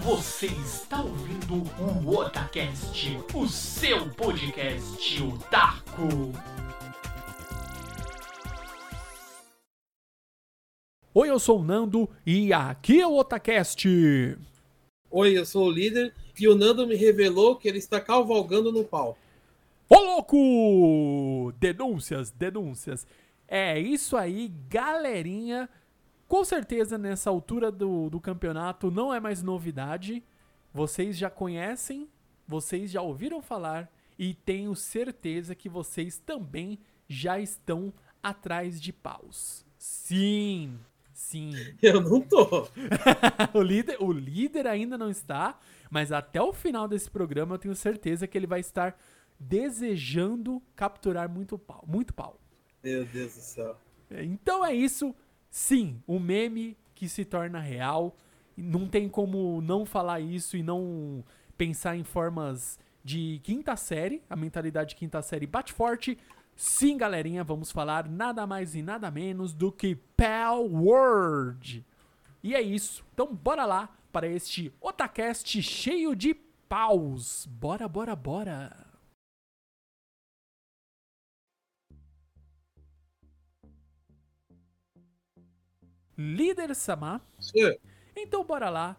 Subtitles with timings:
[0.00, 6.32] Você está ouvindo o Otacast, o seu podcast otaku.
[11.12, 13.86] Oi, eu sou o Nando e aqui é o Otacast.
[15.10, 18.84] Oi, eu sou o líder e o Nando me revelou que ele está cavalgando no
[18.84, 19.18] pau.
[19.90, 21.52] Ô louco!
[21.60, 23.06] Denúncias, denúncias.
[23.46, 25.68] É isso aí, galerinha.
[26.32, 30.24] Com certeza nessa altura do, do campeonato não é mais novidade.
[30.72, 32.08] Vocês já conhecem,
[32.48, 37.92] vocês já ouviram falar e tenho certeza que vocês também já estão
[38.22, 39.66] atrás de paus.
[39.76, 40.78] Sim,
[41.12, 41.52] sim.
[41.82, 42.66] Eu não tô.
[43.52, 47.76] o, líder, o líder ainda não está, mas até o final desse programa eu tenho
[47.76, 48.98] certeza que ele vai estar
[49.38, 51.84] desejando capturar muito pau.
[51.86, 52.40] Muito pau.
[52.82, 53.76] Meu Deus do céu.
[54.10, 55.14] Então é isso.
[55.52, 58.16] Sim, o meme que se torna real.
[58.56, 61.22] Não tem como não falar isso e não
[61.58, 64.22] pensar em formas de quinta série.
[64.30, 66.16] A mentalidade de quinta série bate forte.
[66.56, 71.84] Sim, galerinha, vamos falar nada mais e nada menos do que Pal World.
[72.42, 73.04] E é isso.
[73.12, 76.32] Então bora lá para este Otacast cheio de
[76.66, 77.46] paus.
[77.46, 78.91] Bora, bora, bora.
[86.22, 87.20] Líder Samar.
[88.16, 88.96] Então bora lá.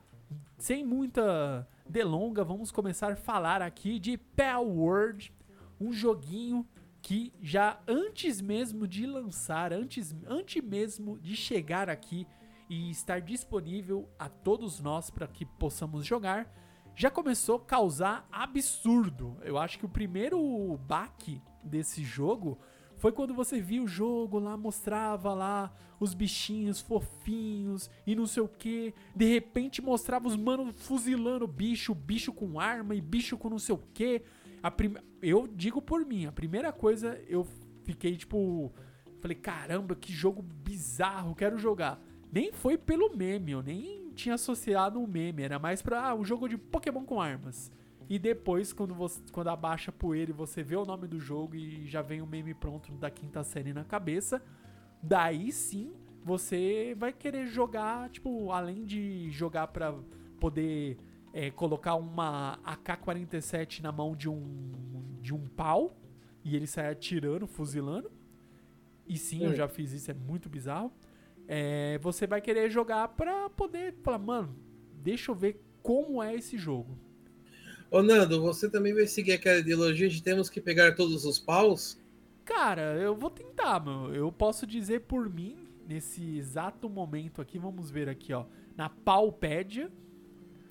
[0.58, 5.34] Sem muita delonga, vamos começar a falar aqui de Pal World,
[5.80, 6.68] um joguinho
[7.02, 12.28] que já antes mesmo de lançar, antes, antes mesmo de chegar aqui
[12.70, 16.54] e estar disponível a todos nós para que possamos jogar,
[16.94, 19.38] já começou a causar absurdo.
[19.44, 22.60] Eu acho que o primeiro baque desse jogo
[23.04, 28.42] foi quando você viu o jogo lá, mostrava lá os bichinhos fofinhos e não sei
[28.42, 28.94] o que.
[29.14, 33.76] De repente mostrava os manos fuzilando bicho, bicho com arma e bicho com não sei
[33.76, 34.22] o que.
[34.78, 34.94] Prim...
[35.22, 37.46] Eu digo por mim, a primeira coisa eu
[37.84, 38.72] fiquei tipo.
[39.20, 42.02] Falei, caramba, que jogo bizarro, quero jogar.
[42.32, 46.24] Nem foi pelo meme, eu nem tinha associado um meme, era mais pra ah, um
[46.24, 47.70] jogo de Pokémon com armas.
[48.10, 51.56] E depois, quando, você, quando abaixa a poeira e você vê o nome do jogo
[51.56, 54.42] e já vem o meme pronto da quinta série na cabeça,
[55.02, 55.94] daí sim
[56.24, 59.94] você vai querer jogar, tipo, além de jogar pra
[60.40, 60.98] poder
[61.34, 64.72] é, colocar uma AK-47 na mão de um,
[65.22, 65.98] de um pau
[66.44, 68.12] e ele sai atirando, fuzilando.
[69.08, 70.92] E sim, eu já fiz isso, é muito bizarro.
[71.48, 74.56] É, você vai querer jogar pra poder falar, mano,
[74.94, 76.98] deixa eu ver como é esse jogo.
[77.94, 82.02] Ô Nando, você também vai seguir aquela ideologia de temos que pegar todos os paus?
[82.44, 84.12] Cara, eu vou tentar, meu.
[84.12, 88.46] Eu posso dizer por mim, nesse exato momento aqui, vamos ver aqui, ó.
[88.76, 89.92] Na Paupédia.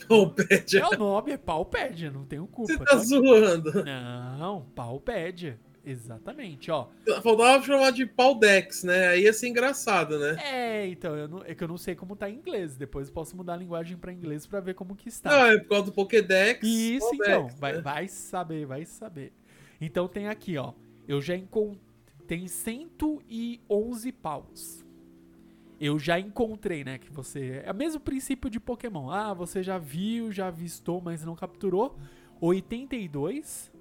[0.08, 0.80] Paupédia?
[0.80, 2.72] É o nome, é Paupédia, não tenho culpa.
[2.72, 3.84] Você tá, tá zoando?
[3.84, 5.60] Não, Paupédia.
[5.84, 6.88] Exatamente, ó.
[7.22, 9.08] Faltava chamar de Paldex, né?
[9.08, 10.36] Aí ia ser engraçado, né?
[10.42, 12.76] É, então, eu não, é que eu não sei como tá em inglês.
[12.76, 15.30] Depois eu posso mudar a linguagem para inglês para ver como que está.
[15.30, 16.60] Não, é por causa do Pokédex.
[16.62, 17.46] Isso, Paldex, então.
[17.46, 17.54] Né?
[17.58, 19.32] Vai, vai saber, vai saber.
[19.80, 20.72] Então tem aqui, ó.
[21.08, 21.80] Eu já encontrei.
[22.28, 24.84] Tem 111 paus.
[25.80, 26.96] Eu já encontrei, né?
[26.98, 27.60] Que você.
[27.64, 29.10] É o mesmo princípio de Pokémon.
[29.10, 31.98] Ah, você já viu, já avistou, mas não capturou.
[32.40, 33.71] 82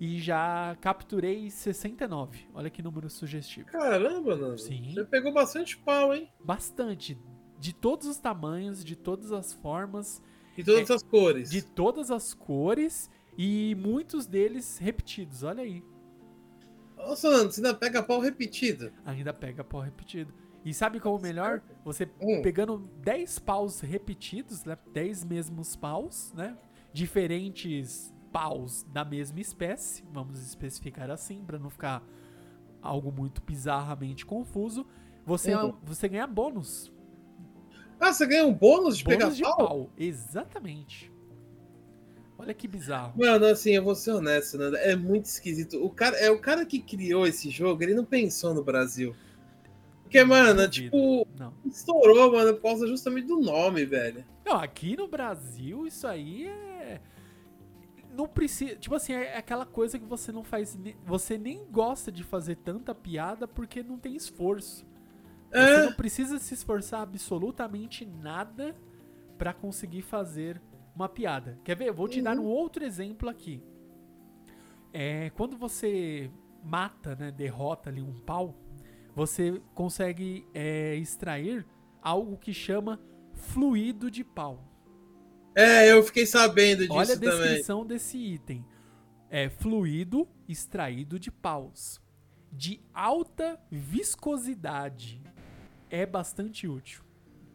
[0.00, 2.48] e já capturei 69.
[2.54, 3.68] Olha que número sugestivo.
[3.68, 4.58] Caramba, Nando.
[4.58, 4.92] Sim.
[4.92, 6.30] Você pegou bastante pau, hein?
[6.44, 7.18] Bastante.
[7.58, 10.22] De todos os tamanhos, de todas as formas.
[10.54, 11.50] De todas é, as cores.
[11.50, 15.42] De todas as cores e muitos deles repetidos.
[15.42, 15.82] Olha aí.
[16.96, 18.92] Nossa, Nando, você ainda pega pau repetido.
[19.04, 20.32] Ainda pega pau repetido.
[20.64, 21.62] E sabe qual é o melhor?
[21.84, 22.42] Você hum.
[22.42, 24.76] pegando 10 paus repetidos, né?
[24.92, 26.58] 10 mesmos paus, né?
[26.92, 32.06] Diferentes paus da mesma espécie, vamos especificar assim, para não ficar
[32.82, 34.86] algo muito bizarramente confuso,
[35.24, 35.74] você, uhum.
[35.82, 36.92] você ganha bônus.
[37.98, 39.56] Ah, você ganha um bônus de bônus pegar de pau?
[39.56, 39.90] pau?
[39.96, 41.10] Exatamente.
[42.38, 43.14] Olha que bizarro.
[43.16, 45.82] Mano, assim, eu vou ser honesto, Nanda, é muito esquisito.
[45.82, 49.16] O cara, é o cara que criou esse jogo, ele não pensou no Brasil.
[50.02, 51.54] Porque, mano, tipo, não.
[51.64, 54.22] estourou, mano, por causa justamente do nome, velho.
[54.44, 57.00] Não, aqui no Brasil, isso aí é
[58.16, 58.76] não precisa.
[58.76, 60.78] Tipo assim, é aquela coisa que você não faz.
[61.04, 64.86] Você nem gosta de fazer tanta piada porque não tem esforço.
[65.50, 65.60] É.
[65.60, 68.74] Você não precisa se esforçar absolutamente nada
[69.38, 70.60] para conseguir fazer
[70.94, 71.58] uma piada.
[71.62, 71.88] Quer ver?
[71.88, 72.24] Eu vou te uhum.
[72.24, 73.62] dar um outro exemplo aqui.
[74.92, 76.30] É, quando você
[76.64, 78.54] mata, né, derrota ali um pau,
[79.14, 81.66] você consegue é, extrair
[82.02, 82.98] algo que chama
[83.34, 84.64] fluido de pau.
[85.56, 87.30] É, eu fiquei sabendo disso Olha a também.
[87.30, 88.62] descrição desse item.
[89.30, 92.00] É fluido extraído de paus.
[92.52, 95.22] De alta viscosidade.
[95.88, 97.02] É bastante útil.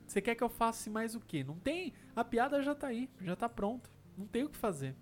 [0.08, 1.44] Você quer que eu faça mais o quê?
[1.44, 1.94] Não tem.
[2.16, 3.90] A piada já tá aí, já tá pronta.
[4.18, 4.96] Não tem o que fazer.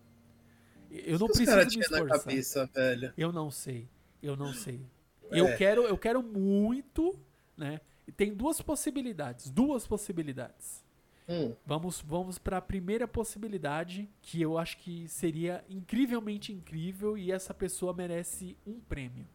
[0.92, 2.20] Eu não preciso me tinham na esforçar.
[2.20, 3.14] cabeça, velho.
[3.18, 3.88] Eu não sei.
[4.22, 4.86] Eu não sei.
[5.32, 5.40] É.
[5.40, 7.18] Eu quero, eu quero muito,
[7.56, 7.80] né?
[8.08, 10.84] E Tem duas possibilidades, duas possibilidades.
[11.30, 17.32] Hum, Vamos, vamos para a primeira possibilidade, que eu acho que seria incrivelmente incrível e
[17.32, 19.28] essa pessoa merece um prêmio.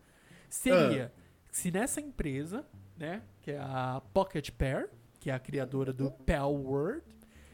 [0.50, 1.12] Seria
[1.50, 6.52] se nessa empresa, né, que é a Pocket Pair, que é a criadora do Pal
[6.54, 7.02] Word,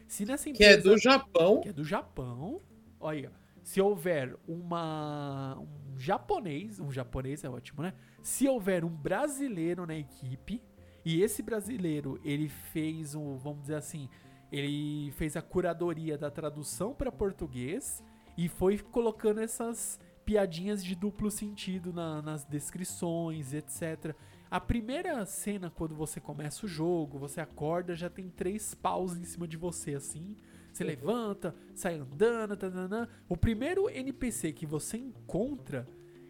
[0.07, 1.61] se nessa que é empresa do Japão.
[1.61, 2.59] que é do Japão.
[2.99, 3.31] Olha,
[3.63, 7.93] se houver uma um japonês, um japonês é ótimo, né?
[8.23, 10.61] Se houver um brasileiro na equipe
[11.05, 14.09] e esse brasileiro ele fez um, vamos dizer assim,
[14.51, 18.03] ele fez a curadoria da tradução para português
[18.37, 24.15] e foi colocando essas piadinhas de duplo sentido na- nas descrições, etc.
[24.49, 29.23] A primeira cena, quando você começa o jogo, você acorda, já tem três paus em
[29.23, 30.35] cima de você, assim.
[30.71, 33.07] Você levanta, sai andando, tananã.
[33.27, 35.87] O primeiro NPC que você encontra,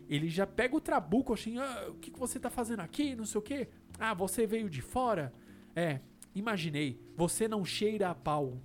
[0.09, 3.25] ele já pega o trabuco, assim, ah, o que, que você tá fazendo aqui, não
[3.25, 3.67] sei o quê.
[3.99, 5.33] Ah, você veio de fora?
[5.75, 5.99] É,
[6.33, 8.61] imaginei, você não cheira a pau.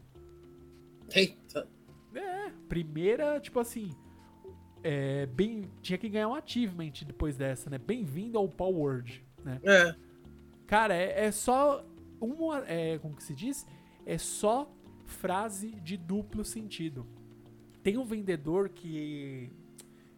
[1.15, 1.69] Eita.
[2.15, 3.95] É, primeira, tipo assim,
[4.83, 7.79] é, bem, tinha que ganhar um achievement depois dessa, né?
[7.79, 9.61] Bem-vindo ao Power Word, né?
[9.65, 9.95] É.
[10.67, 11.85] Cara, é, é só
[12.21, 13.67] uma, é, como que se diz?
[14.05, 14.71] É só
[15.05, 17.07] frase de duplo sentido.
[17.83, 19.51] Tem um vendedor que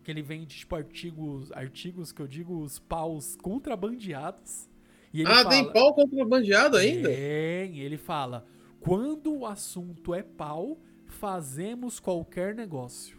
[0.09, 4.67] que ele vende tipo artigos, artigos que eu digo os paus contrabandeados.
[5.12, 7.08] E ele Ah, fala, tem pau contrabandeado ainda?
[7.08, 8.46] Tem, ele fala:
[8.81, 13.19] "Quando o assunto é pau, fazemos qualquer negócio."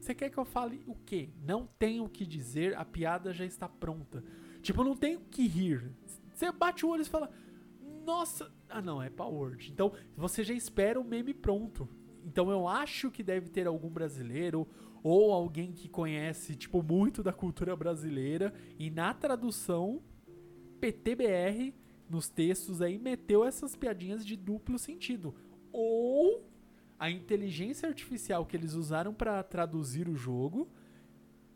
[0.00, 1.28] Você quer que eu fale o quê?
[1.46, 4.24] Não tem o que dizer, a piada já está pronta.
[4.62, 5.90] Tipo, não tem o que rir.
[6.34, 7.30] Você bate o olho e fala:
[8.04, 11.88] "Nossa, ah não, é Power Word." Então, você já espera o meme pronto.
[12.24, 14.66] Então, eu acho que deve ter algum brasileiro
[15.02, 20.02] ou alguém que conhece, tipo, muito da cultura brasileira e na tradução
[20.80, 21.74] PTBR
[22.08, 25.34] nos textos aí meteu essas piadinhas de duplo sentido.
[25.72, 26.44] Ou
[26.98, 30.68] a inteligência artificial que eles usaram pra traduzir o jogo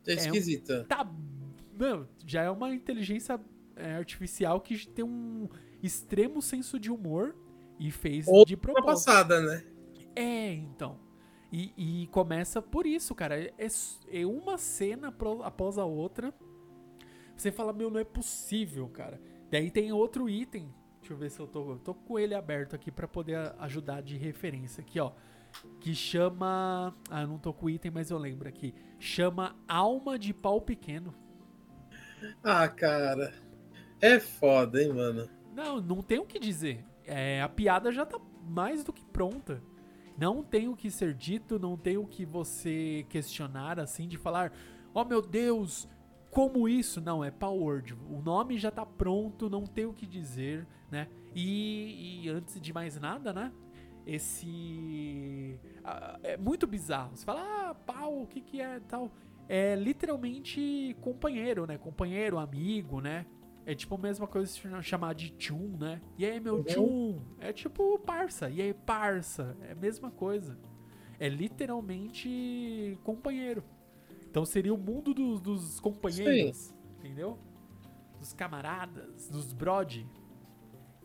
[0.06, 0.84] É esquisita.
[0.88, 1.10] tá.
[1.78, 3.40] Não, já é uma inteligência
[3.76, 5.48] é, artificial que tem um
[5.82, 7.34] extremo senso de humor
[7.80, 8.86] e fez Ou de Uma propósito.
[8.86, 9.64] passada, né?
[10.14, 11.00] É, então.
[11.56, 11.72] E,
[12.02, 13.40] e começa por isso, cara.
[13.40, 13.54] É,
[14.08, 16.34] é uma cena pro- após a outra.
[17.36, 19.20] Você fala, meu, não é possível, cara.
[19.52, 20.68] Daí tem outro item.
[20.98, 21.70] Deixa eu ver se eu tô.
[21.70, 25.12] Eu tô com ele aberto aqui pra poder ajudar de referência aqui, ó.
[25.80, 26.92] Que chama.
[27.08, 28.74] Ah, eu não tô com o item, mas eu lembro aqui.
[28.98, 31.14] Chama Alma de Pau Pequeno.
[32.42, 33.32] Ah, cara.
[34.00, 35.28] É foda, hein, mano.
[35.54, 36.84] Não, não tem o que dizer.
[37.04, 39.62] É, a piada já tá mais do que pronta.
[40.16, 44.52] Não tem o que ser dito, não tem o que você questionar assim de falar,
[44.92, 45.88] oh meu Deus,
[46.30, 47.00] como isso?
[47.00, 47.84] Não, é Power.
[48.10, 51.08] O nome já tá pronto, não tem o que dizer, né?
[51.34, 53.52] E, e antes de mais nada, né?
[54.06, 55.58] Esse.
[56.22, 57.16] é muito bizarro.
[57.16, 59.10] Você fala, ah, pau, o que que é tal?
[59.48, 61.78] É literalmente companheiro, né?
[61.78, 63.26] Companheiro, amigo, né?
[63.66, 66.00] É tipo a mesma coisa se chamar de tchum, né?
[66.18, 66.62] E aí, meu Uhum.
[66.64, 67.20] tchum?
[67.38, 68.50] É tipo parça.
[68.50, 69.56] E aí, parça?
[69.62, 70.58] É a mesma coisa.
[71.18, 73.64] É literalmente companheiro.
[74.28, 77.38] Então seria o mundo dos, dos companheiros, entendeu?
[78.18, 80.06] Dos camaradas, dos brode.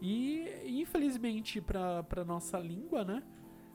[0.01, 0.47] E
[0.81, 3.23] infelizmente pra, pra nossa língua, né?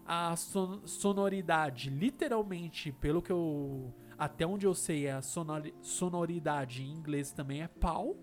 [0.06, 3.94] A son- sonoridade, literalmente, pelo que eu.
[4.18, 8.16] Até onde eu sei, a sonori- sonoridade em inglês também é pau.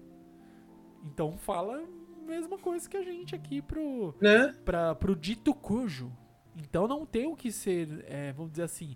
[1.04, 4.54] Então fala a mesma coisa que a gente aqui pro, Né?
[4.66, 6.12] pra, pro dito cujo.
[6.56, 8.96] Então não tem o que ser, é, vamos dizer assim,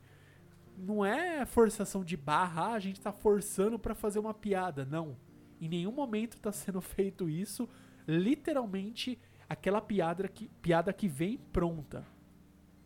[0.77, 4.85] não é forçação de barra, ah, a gente tá forçando pra fazer uma piada.
[4.85, 5.17] Não.
[5.59, 7.67] Em nenhum momento tá sendo feito isso.
[8.07, 9.17] Literalmente,
[9.49, 12.05] aquela piada que, piada que vem pronta.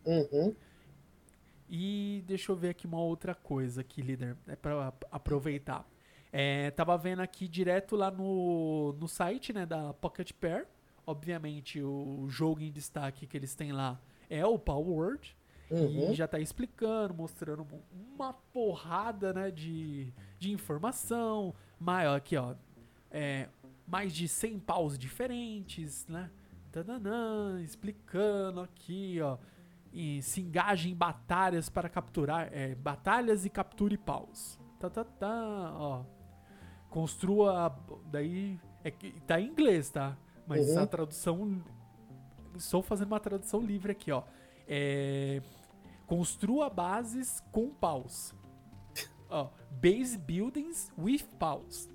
[0.06, 0.54] Uhum.
[1.68, 5.86] E deixa eu ver aqui uma outra coisa aqui, líder, é pra ap- aproveitar.
[6.32, 10.66] É, tava vendo aqui direto lá no, no site, né, da Pocket Pair.
[11.06, 15.36] Obviamente, o jogo em destaque que eles têm lá é o Power Word.
[15.70, 16.10] Uhum.
[16.10, 17.66] E já tá explicando, mostrando
[18.14, 21.54] uma porrada, né, de, de informação.
[21.78, 22.54] Maior aqui, ó.
[23.10, 23.48] É,
[23.86, 26.30] mais de 100 paus diferentes, né?
[26.70, 29.36] tadanã, explicando aqui, ó.
[29.92, 32.48] E se engaje em batalhas para capturar.
[32.52, 34.58] É, batalhas e capture paus.
[34.78, 36.04] Tá, tá, tá, ó.
[36.90, 37.74] Construa.
[38.10, 38.58] Daí.
[38.82, 40.16] É que tá em inglês, tá?
[40.46, 40.82] Mas uhum.
[40.82, 41.62] a tradução.
[42.54, 44.24] Estou fazendo uma tradução livre aqui, ó.
[44.66, 45.40] É,
[46.06, 48.34] construa bases com paus.
[49.30, 49.48] Ó,
[49.80, 51.88] base buildings with paus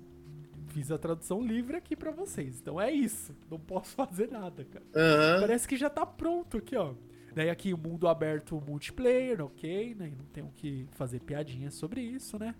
[0.76, 2.60] fiz a tradução livre aqui para vocês.
[2.60, 3.34] Então é isso.
[3.50, 4.84] Não posso fazer nada, cara.
[4.84, 5.40] Uhum.
[5.40, 6.92] Parece que já tá pronto aqui, ó.
[7.34, 10.12] Daí aqui o mundo aberto multiplayer, ok, né?
[10.16, 12.54] Não tenho que fazer piadinha sobre isso, né?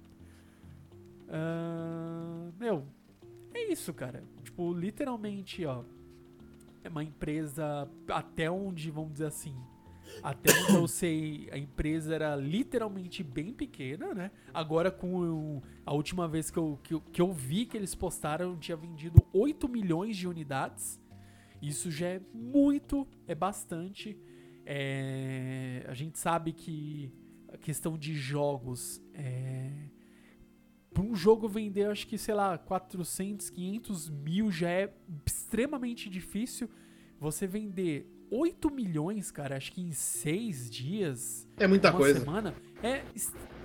[1.26, 2.86] Uh, meu,
[3.54, 4.22] é isso, cara.
[4.42, 5.84] Tipo, literalmente, ó.
[6.84, 9.56] É uma empresa até onde, vamos dizer assim,
[10.22, 14.30] até onde eu sei, a empresa era literalmente bem pequena, né?
[14.54, 18.56] Agora, com a última vez que eu, que, eu, que eu vi que eles postaram,
[18.56, 21.00] tinha vendido 8 milhões de unidades.
[21.60, 24.16] Isso já é muito, é bastante.
[24.64, 27.12] É, a gente sabe que
[27.48, 29.88] a questão de jogos é,
[30.96, 34.90] para um jogo vender, acho que, sei lá, 400, 500 mil já é
[35.26, 36.70] extremamente difícil.
[37.20, 41.46] Você vender 8 milhões, cara, acho que em 6 dias.
[41.58, 42.20] É muita uma coisa.
[42.20, 42.54] semana.
[42.82, 43.02] É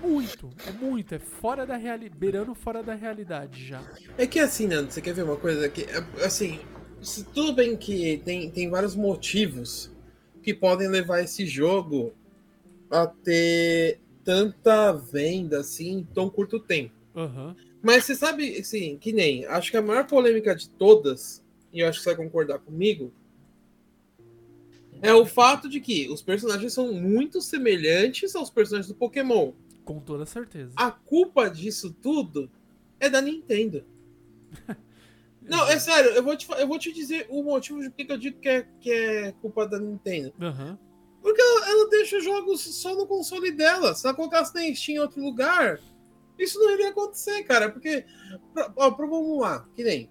[0.01, 1.15] muito, é muito.
[1.15, 2.19] É fora da realidade.
[2.19, 3.81] Beirando fora da realidade já.
[4.17, 5.69] É que assim, Nando, você quer ver uma coisa?
[5.69, 5.85] Que,
[6.25, 6.59] assim,
[7.33, 9.89] tudo bem que tem, tem vários motivos
[10.43, 12.11] que podem levar esse jogo
[12.89, 16.99] a ter tanta venda assim em tão curto tempo.
[17.15, 17.55] Uhum.
[17.81, 19.45] Mas você sabe, assim, que nem.
[19.45, 23.11] Acho que a maior polêmica de todas, e eu acho que você vai concordar comigo,
[25.01, 29.51] é o fato de que os personagens são muito semelhantes aos personagens do Pokémon.
[29.83, 30.71] Com toda certeza.
[30.75, 32.49] A culpa disso tudo
[32.99, 33.83] é da Nintendo.
[35.41, 38.17] Não, é sério, eu vou te, eu vou te dizer o motivo de que eu
[38.17, 40.31] digo que é, que é culpa da Nintendo.
[40.39, 40.77] Uhum.
[41.21, 43.93] Porque ela, ela, deixa jogos só no console dela.
[43.93, 45.79] Se ela colocasse na Steam em outro lugar,
[46.43, 47.69] isso não iria acontecer, cara.
[47.69, 48.05] Porque,
[48.53, 50.09] pra, ó, pra, vamos lá, que nem.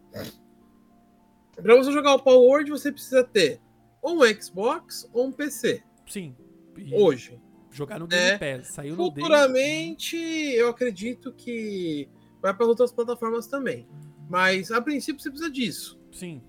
[1.55, 3.61] Pra você jogar o Power Word, você precisa ter
[4.03, 5.83] ou um Xbox ou um PC.
[6.07, 6.35] Sim.
[6.77, 7.41] E Hoje.
[7.71, 8.69] Jogar no Game é, Pass.
[8.69, 12.09] Saiu no Futuramente, eu acredito que
[12.43, 13.87] vai para outras plataformas também.
[14.29, 16.01] Mas a princípio você precisa disso.
[16.11, 16.43] Sim.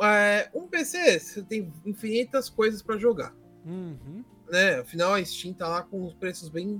[0.00, 3.34] É, um PC, você tem infinitas coisas para jogar.
[3.64, 4.24] Uhum.
[4.50, 4.76] Né?
[4.76, 6.78] Afinal, a Steam tá lá com os preços bem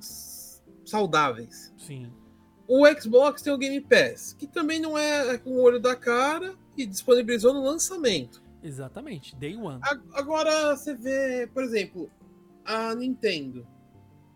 [0.84, 1.72] saudáveis.
[1.76, 2.12] Sim.
[2.66, 6.54] O Xbox tem o Game Pass, que também não é com o olho da cara
[6.76, 8.42] e disponibilizou no lançamento.
[8.62, 9.80] Exatamente, Day One.
[10.12, 12.10] Agora você vê, por exemplo,
[12.64, 13.66] a Nintendo.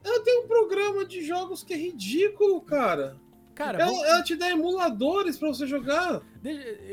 [0.03, 3.17] Ela tem um programa de jogos que é ridículo, cara.
[3.55, 6.23] Cara, ela, ela te dá emuladores para você jogar.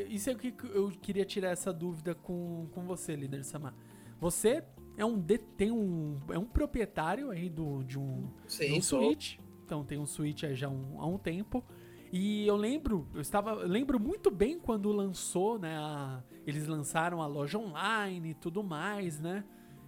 [0.08, 3.74] Isso é o que eu queria tirar essa dúvida com, com você, líder Samar.
[4.18, 4.64] Você
[4.96, 5.20] é um
[5.56, 9.36] tem um é um proprietário aí do de um, Sim, de um Switch.
[9.64, 11.64] Então tem um Switch já um, há um tempo.
[12.12, 17.26] E eu lembro, eu estava, lembro muito bem quando lançou, né, a, eles lançaram a
[17.26, 19.42] loja online e tudo mais, né?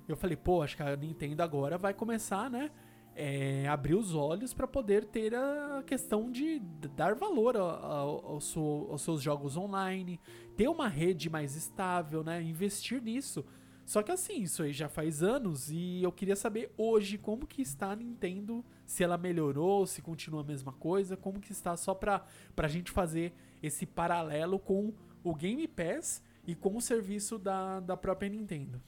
[0.08, 2.72] Eu falei, pô, acho que a Nintendo agora vai começar, né,
[3.14, 6.58] é, abrir os olhos para poder ter a questão de
[6.96, 10.18] dar valor ao, ao seu, aos seus jogos online,
[10.56, 13.44] ter uma rede mais estável, né, investir nisso.
[13.86, 17.62] Só que assim, isso aí já faz anos e eu queria saber hoje como que
[17.62, 21.94] está a Nintendo, se ela melhorou, se continua a mesma coisa, como que está só
[21.94, 22.26] pra,
[22.56, 27.96] pra gente fazer esse paralelo com o Game Pass e com o serviço da, da
[27.96, 28.82] própria Nintendo.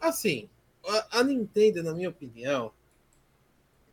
[0.00, 0.50] Assim,
[0.84, 2.72] a, a Nintendo, na minha opinião,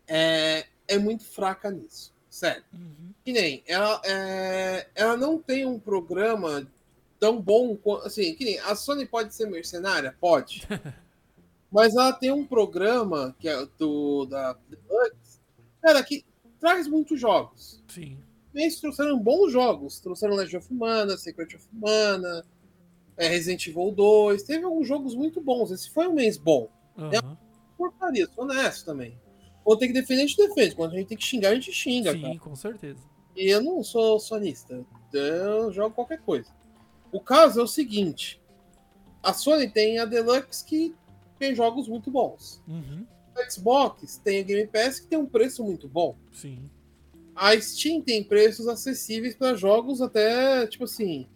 [0.08, 2.12] é, é muito fraca nisso.
[2.28, 2.64] Sério.
[2.72, 3.14] Uhum.
[3.24, 6.66] Que nem, ela, é, ela não tem um programa
[7.24, 10.68] tão bom assim, que nem a Sony pode ser mercenária, pode.
[11.72, 14.54] mas ela tem um programa que é do da
[15.80, 16.22] cara, que
[16.60, 17.82] traz muitos jogos.
[17.88, 18.18] Sim.
[18.54, 22.44] Eles trouxeram bons jogos, trouxeram Legend of Mana, Secret of Mana,
[23.16, 25.70] é, Resident Evil 2, teve alguns jogos muito bons.
[25.70, 26.68] Esse foi um mês bom.
[26.94, 27.10] Uhum.
[27.10, 27.38] É uma
[27.78, 29.18] porcaria, sou honesto também.
[29.64, 30.76] Quando tem que defender, a gente defende.
[30.76, 32.12] Quando a gente tem que xingar, a gente xinga.
[32.12, 32.38] Sim, cara.
[32.38, 33.00] com certeza.
[33.34, 34.84] E eu não sou sonista.
[35.12, 36.52] Eu jogo qualquer coisa.
[37.14, 38.42] O caso é o seguinte:
[39.22, 40.92] a Sony tem a Deluxe que
[41.38, 42.60] tem jogos muito bons.
[42.66, 43.06] Uhum.
[43.36, 46.16] A Xbox tem a Game Pass que tem um preço muito bom.
[46.32, 46.68] Sim.
[47.36, 51.28] A Steam tem preços acessíveis para jogos até, tipo assim,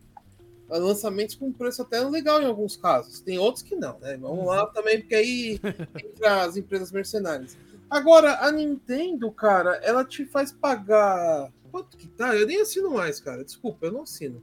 [0.69, 3.21] lançamentos com preço até legal em alguns casos.
[3.21, 4.17] Tem outros que não, né?
[4.17, 4.47] Vamos uhum.
[4.47, 5.61] lá também, porque aí
[6.05, 7.57] entra as empresas mercenárias.
[7.89, 11.53] Agora, a Nintendo, cara, ela te faz pagar.
[11.71, 12.35] Quanto que tá?
[12.35, 13.45] Eu nem assino mais, cara.
[13.45, 14.43] Desculpa, eu não assino.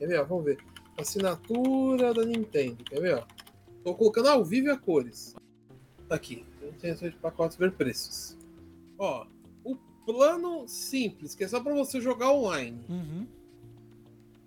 [0.00, 0.24] Quer ver?
[0.24, 0.58] Vamos ver.
[0.96, 2.82] Assinatura da Nintendo.
[2.84, 3.14] Quer ver?
[3.16, 3.26] Ó?
[3.84, 5.36] Tô colocando ao vivo a cores.
[6.08, 6.46] Aqui.
[6.62, 8.34] Intenções de pacotes ver preços.
[8.98, 9.26] Ó.
[9.62, 9.76] O
[10.06, 12.82] plano simples, que é só para você jogar online.
[12.88, 13.26] Uhum.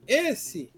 [0.07, 0.71] Esse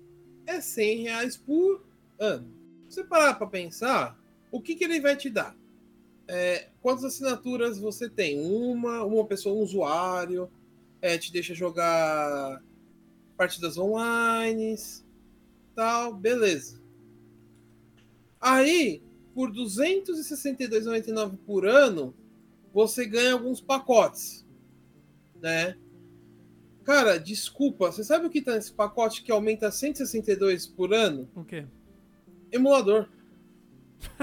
[0.46, 1.82] é 100 reais por
[2.20, 2.54] ano.
[2.90, 4.20] Se você parar para pensar,
[4.52, 5.56] o que, que ele vai te dar?
[6.28, 8.42] É, quantas assinaturas você tem?
[8.42, 10.52] Uma, uma pessoa, um usuário,
[11.02, 12.62] é, te deixa jogar
[13.38, 14.76] partidas online,
[15.76, 16.82] tal, beleza.
[18.40, 19.02] Aí,
[19.34, 22.14] por R$ 262,99 por ano,
[22.74, 24.46] você ganha alguns pacotes,
[25.42, 25.78] né?
[26.84, 31.28] Cara, desculpa, você sabe o que tá nesse pacote que aumenta 162 por ano?
[31.36, 31.66] O quê?
[32.52, 33.10] Emulador.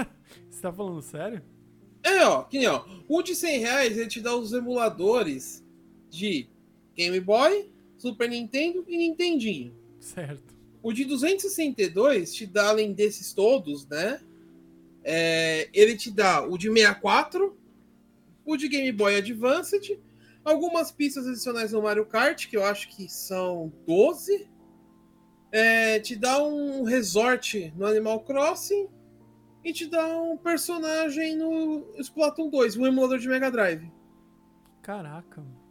[0.49, 1.41] você tá falando sério?
[2.01, 2.85] É, ó, que nem, ó.
[3.07, 5.63] O de 100 reais ele te dá os emuladores
[6.09, 6.47] de
[6.95, 7.72] Game Boy,
[8.03, 9.73] Super Nintendo e Nintendinho.
[9.97, 10.53] Certo.
[10.81, 14.19] O de 262 te dá, além desses todos, né?
[15.05, 17.57] É, ele te dá o de 64,
[18.43, 19.97] o de Game Boy Advanced,
[20.43, 24.49] algumas pistas adicionais no Mario Kart, que eu acho que são 12.
[25.49, 28.89] É, te dá um resort no Animal Crossing
[29.63, 33.89] e te dá um personagem no Splatoon 2, um emulador de Mega Drive.
[34.81, 35.62] Caraca.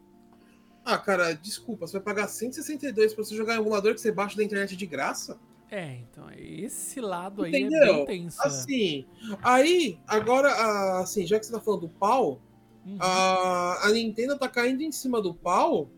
[0.85, 4.37] Ah, cara, desculpa, você vai pagar 162 pra você jogar um emulador que você baixa
[4.37, 5.39] da internet de graça?
[5.71, 7.83] É, então, esse lado aí Entendeu?
[7.83, 8.37] é bem tenso.
[8.39, 8.45] né?
[8.47, 9.07] Assim,
[9.43, 12.41] aí, agora, assim, já que você tá falando do pau,
[12.85, 12.97] Uhum.
[12.99, 15.89] a, a Nintendo tá caindo em cima do pau.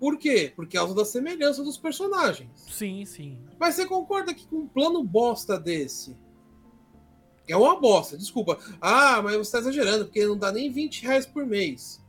[0.00, 0.50] Por quê?
[0.56, 2.48] Por causa da semelhança dos personagens.
[2.56, 3.38] Sim, sim.
[3.60, 6.16] Mas você concorda que com um plano bosta desse.
[7.46, 8.58] É uma bosta, desculpa.
[8.80, 12.02] Ah, mas você tá exagerando, porque não dá nem 20 reais por mês.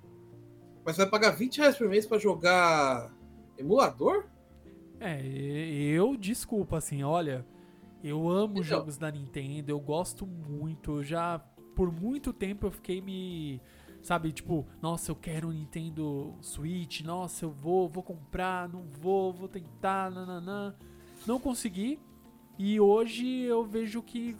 [0.89, 3.13] Mas você vai pagar 20 reais por mês pra jogar
[3.59, 4.25] emulador?
[4.99, 7.45] É, eu, desculpa, assim, olha,
[8.03, 8.63] eu amo Então.
[8.63, 11.37] jogos da Nintendo, eu gosto muito, eu já,
[11.75, 13.61] por muito tempo eu fiquei me,
[14.01, 19.31] sabe, tipo, nossa, eu quero um Nintendo Switch, nossa, eu vou, vou comprar, não vou,
[19.31, 20.75] vou tentar, nananã,
[21.27, 21.99] não consegui,
[22.57, 24.35] e hoje eu vejo que,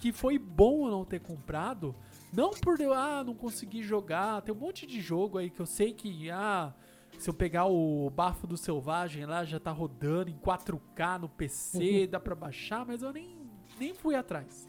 [0.00, 1.94] que foi bom eu não ter comprado,
[2.32, 5.66] não por eu, ah, não consegui jogar, tem um monte de jogo aí que eu
[5.66, 6.74] sei que, ah,
[7.18, 12.06] se eu pegar o Bafo do Selvagem lá, já tá rodando em 4K no PC,
[12.06, 13.38] dá pra baixar, mas eu nem,
[13.78, 14.68] nem fui atrás.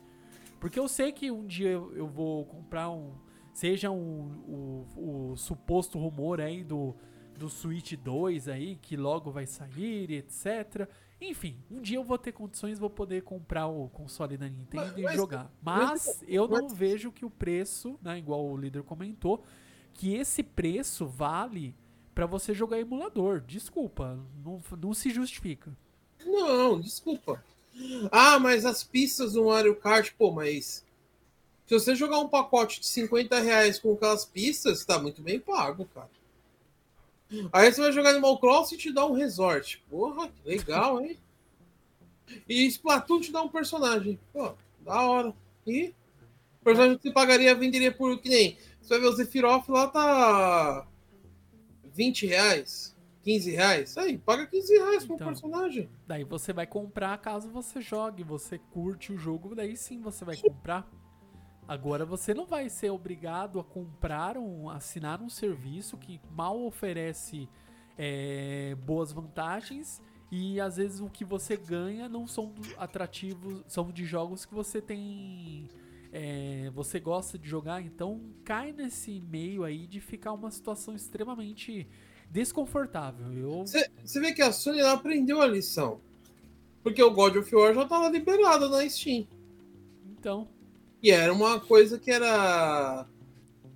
[0.59, 3.13] Porque eu sei que um dia eu, eu vou comprar um.
[3.53, 6.95] Seja um, o, o suposto rumor aí do,
[7.37, 10.87] do Switch 2 aí, que logo vai sair, etc.
[11.21, 14.97] Enfim, um dia eu vou ter condições, vou poder comprar o console da Nintendo Mas-
[14.97, 15.51] e mas- jogar.
[15.61, 19.43] mas- eu não vejo que o preço, né, igual o líder comentou,
[19.93, 21.75] que esse preço vale
[22.15, 23.41] pra você jogar emulador.
[23.41, 25.75] Desculpa, não, não se justifica.
[26.25, 27.43] Não, desculpa.
[28.11, 30.85] Ah, mas as pistas do Mario Kart, pô, mas.
[31.65, 35.85] Se você jogar um pacote de 50 reais com aquelas pistas, tá muito bem pago,
[35.93, 36.09] cara.
[37.53, 39.83] Aí você vai jogar Animal Crossing e te dá um resort.
[39.89, 41.17] Porra, que legal, hein?
[42.47, 44.19] E Splatoon te dá um personagem.
[44.33, 45.33] Pô, da hora.
[45.65, 45.93] E
[46.61, 48.57] o personagem que você pagaria, venderia por que nem.
[48.81, 50.87] Você vai ver o Sephiroth lá, tá.
[51.93, 53.97] 20 reais, 15 reais.
[53.97, 55.27] Aí, paga 15 reais por um Então.
[55.27, 55.89] personagem.
[56.07, 60.37] Daí você vai comprar caso você jogue, você curte o jogo, daí sim você vai
[60.37, 60.89] comprar.
[61.69, 67.47] Agora você não vai ser obrigado a comprar um, assinar um serviço que mal oferece
[67.95, 70.01] é, boas vantagens
[70.31, 74.81] e às vezes o que você ganha não são atrativos, são de jogos que você
[74.81, 75.67] tem,
[76.11, 81.87] é, você gosta de jogar, então cai nesse meio aí de ficar uma situação extremamente
[82.31, 83.31] desconfortável.
[83.31, 83.63] Eu
[84.03, 86.01] Você vê que a Sony aprendeu a lição.
[86.81, 89.27] Porque o God of War já tava liberado na Steam.
[90.17, 90.47] então
[91.01, 93.05] E era uma coisa que era.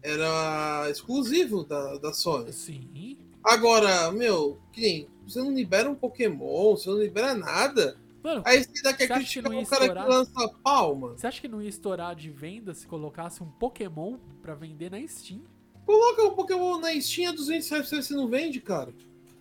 [0.01, 2.51] Era exclusivo da, da Sony.
[2.51, 5.07] sim, Agora, meu, que nem.
[5.25, 7.97] Você não libera um Pokémon, você não libera nada.
[8.21, 10.05] Mano, Aí você ainda quer que criticar ia o cara estourar?
[10.05, 11.09] que lança palma.
[11.09, 15.05] você acha que não ia estourar de venda se colocasse um Pokémon pra vender na
[15.07, 15.41] Steam?
[15.85, 18.93] Coloca um Pokémon na Steam a 200 reais você não vende, cara.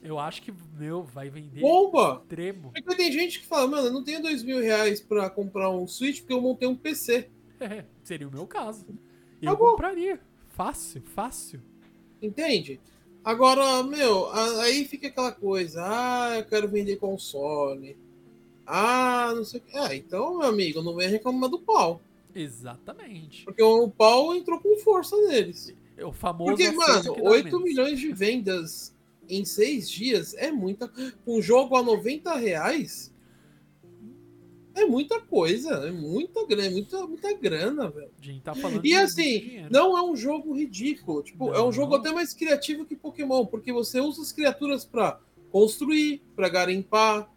[0.02, 2.20] Eu acho que, meu, vai vender Bomba!
[2.22, 2.72] extremo.
[2.72, 5.86] Porque tem gente que fala, mano, eu não tenho dois mil reais pra comprar um
[5.86, 7.30] Switch porque eu montei um PC.
[7.62, 8.86] É, seria o meu caso.
[9.40, 10.20] Eu compraria.
[10.48, 11.60] Fácil, fácil.
[12.20, 12.80] Entende?
[13.24, 17.96] Agora, meu, aí fica aquela coisa, ah, eu quero vender console.
[18.66, 19.78] Ah, não sei o que.
[19.78, 22.00] Ah, então, meu amigo, não vem reclamar do pau.
[22.34, 23.44] Exatamente.
[23.44, 25.74] Porque o pau entrou com força neles.
[25.96, 27.62] É o famoso Porque, mano, que dá 8 menos.
[27.62, 28.94] milhões de vendas
[29.28, 30.88] em seis dias é muita.
[30.88, 33.11] Com um jogo a 90 reais,
[34.74, 38.10] É muita coisa, é muita grana, é muita, muita grana, velho.
[38.42, 41.22] Tá falando e assim, não é um jogo ridículo.
[41.22, 42.00] Tipo, não, é um jogo não.
[42.00, 47.30] até mais criativo que Pokémon, porque você usa as criaturas para construir, para garimpar,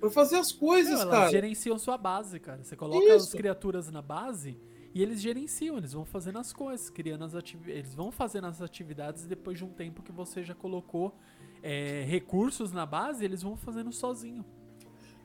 [0.00, 1.22] para fazer as coisas, não, elas cara.
[1.22, 2.62] Elas gerenciam sua base, cara.
[2.62, 3.28] Você coloca Isso.
[3.28, 4.56] as criaturas na base
[4.92, 7.78] e eles gerenciam, eles vão fazendo as coisas, criando as atividades.
[7.78, 11.14] Eles vão fazendo as atividades depois de um tempo que você já colocou
[11.62, 14.44] é, recursos na base, eles vão fazendo sozinho.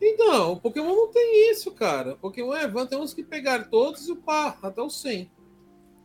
[0.01, 2.13] Então, o Pokémon não tem isso, cara.
[2.13, 5.31] O Pokémon é Van, tem uns que pegar todos e o até o 100.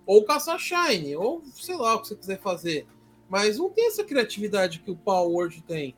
[0.07, 2.87] Ou caçar Shine, ou sei lá o que você quiser fazer.
[3.29, 5.97] Mas não tem essa criatividade que o Power Word tem.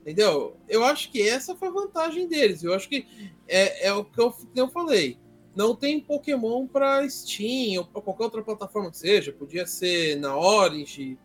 [0.00, 0.56] Entendeu?
[0.68, 2.64] Eu acho que essa foi a vantagem deles.
[2.64, 3.06] Eu acho que
[3.46, 5.16] é, é o que eu, eu falei.
[5.54, 9.32] Não tem Pokémon para Steam ou para qualquer outra plataforma que seja.
[9.32, 11.18] Podia ser na Orange,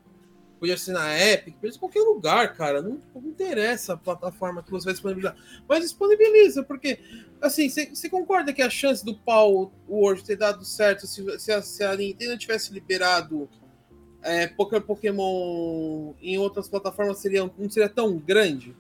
[0.60, 2.82] podia ser na Epic, podia ser qualquer lugar, cara.
[2.82, 5.36] Não, não, interessa a plataforma que você vai disponibilizar.
[5.68, 7.00] Mas disponibiliza, porque,
[7.42, 11.62] assim, você concorda que a chance do pau World ter dado certo se, se, a,
[11.62, 13.50] se a Nintendo tivesse liberado
[14.22, 18.76] é, Pokémon em outras plataformas seria, não seria tão grande?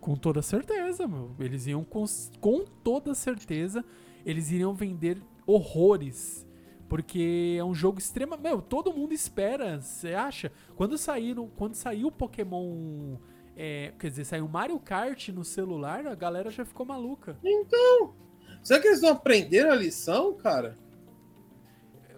[0.00, 1.34] Com toda certeza, meu.
[1.38, 2.04] Eles iam com,
[2.40, 3.84] com toda certeza,
[4.24, 6.46] eles iriam vender horrores
[6.90, 8.36] porque é um jogo extremo.
[8.36, 10.50] Meu, todo mundo espera, você acha?
[10.74, 13.16] Quando saíram, quando saiu o Pokémon.
[13.56, 17.38] É, quer dizer, saiu Mario Kart no celular, a galera já ficou maluca.
[17.44, 18.16] Então.
[18.60, 20.76] Será que eles não aprenderam a lição, cara?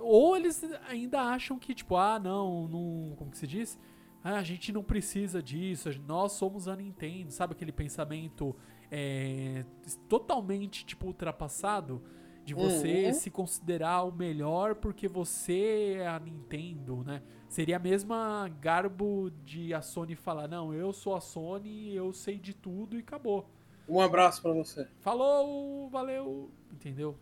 [0.00, 3.14] Ou eles ainda acham que, tipo, ah, não, não.
[3.16, 3.78] Como que se diz?
[4.24, 8.56] Ah, a gente não precisa disso, nós somos a Nintendo, sabe aquele pensamento
[8.90, 9.66] é,
[10.08, 12.02] totalmente, tipo, ultrapassado?
[12.44, 13.14] De você uhum.
[13.14, 17.22] se considerar o melhor porque você é a Nintendo, né?
[17.48, 22.38] Seria a mesma garbo de a Sony falar: "Não, eu sou a Sony, eu sei
[22.38, 23.48] de tudo e acabou".
[23.88, 24.88] Um abraço para você.
[25.00, 27.16] Falou, valeu, entendeu?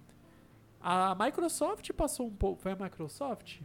[0.80, 3.60] A Microsoft passou um pouco, foi a Microsoft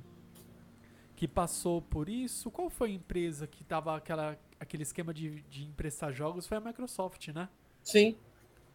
[1.15, 2.52] que passou por isso.
[2.52, 6.46] Qual foi a empresa que tava aquela aquele esquema de, de emprestar jogos?
[6.46, 7.50] Foi a Microsoft, né?
[7.82, 8.18] Sim.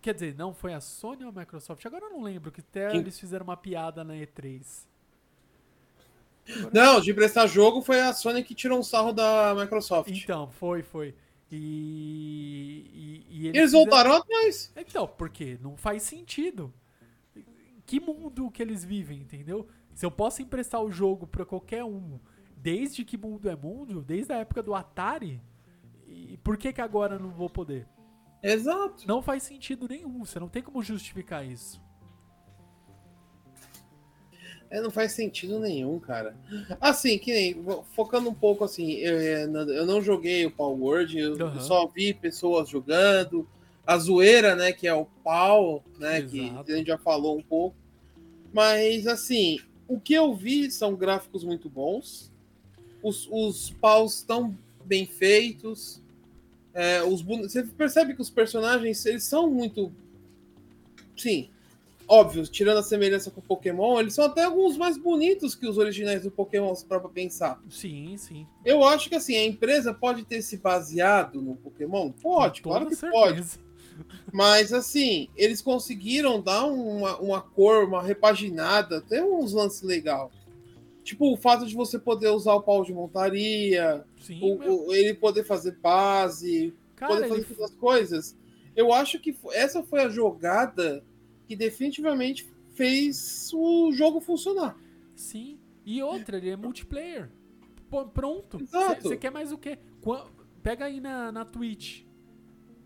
[0.00, 1.84] Quer dizer, não foi a Sony ou a Microsoft?
[1.84, 4.86] Agora eu não lembro, que até eles fizeram uma piada na E3.
[6.48, 6.70] Agora...
[6.72, 10.10] Não, de prestar jogo foi a Sony que tirou um sarro da Microsoft.
[10.10, 11.14] Então, foi, foi.
[11.52, 12.86] E.
[12.94, 14.72] e, e eles, eles voltaram atrás.
[14.76, 16.72] Então, porque não faz sentido.
[17.84, 19.68] Que mundo que eles vivem, entendeu?
[19.94, 22.18] Se eu posso emprestar o jogo para qualquer um,
[22.56, 25.40] desde que mundo é mundo, desde a época do Atari,
[26.06, 27.86] e por que que agora não vou poder?
[28.42, 29.06] Exato.
[29.06, 31.80] Não faz sentido nenhum, você não tem como justificar isso.
[34.70, 36.36] É, não faz sentido nenhum, cara.
[36.80, 37.56] Assim, que nem,
[37.92, 41.60] focando um pouco assim, eu, é, eu não joguei o Power Word, eu uhum.
[41.60, 43.48] só vi pessoas jogando.
[43.84, 46.64] A zoeira, né, que é o pau, né, Exato.
[46.64, 47.74] que a gente já falou um pouco.
[48.52, 52.32] Mas, assim, o que eu vi são gráficos muito bons.
[53.02, 55.99] Os, os paus estão bem feitos.
[56.72, 59.92] É, os, você percebe que os personagens eles são muito.
[61.16, 61.50] Sim,
[62.10, 65.78] óbvio, tirando a semelhança com o Pokémon, eles são até alguns mais bonitos que os
[65.78, 67.62] originais do Pokémon, se para pensar.
[67.70, 68.46] Sim, sim.
[68.64, 72.10] Eu acho que assim, a empresa pode ter se baseado no Pokémon?
[72.10, 73.12] Pode, claro que certeza.
[73.12, 73.44] pode.
[74.32, 80.32] Mas assim, eles conseguiram dar uma, uma cor, uma repaginada, tem uns lances legais.
[81.02, 85.14] Tipo, o fato de você poder usar o pau de montaria, Sim, o, o, ele
[85.14, 87.54] poder fazer base, Cara, poder fazer ele...
[87.54, 88.36] todas as coisas.
[88.76, 91.04] Eu acho que essa foi a jogada
[91.46, 94.76] que definitivamente fez o jogo funcionar.
[95.14, 95.58] Sim.
[95.84, 97.30] E outra, ele é multiplayer.
[97.90, 98.58] Pô, pronto.
[99.02, 99.78] Você quer mais o quê?
[100.00, 100.16] Qu
[100.62, 102.04] Pega aí na, na Twitch.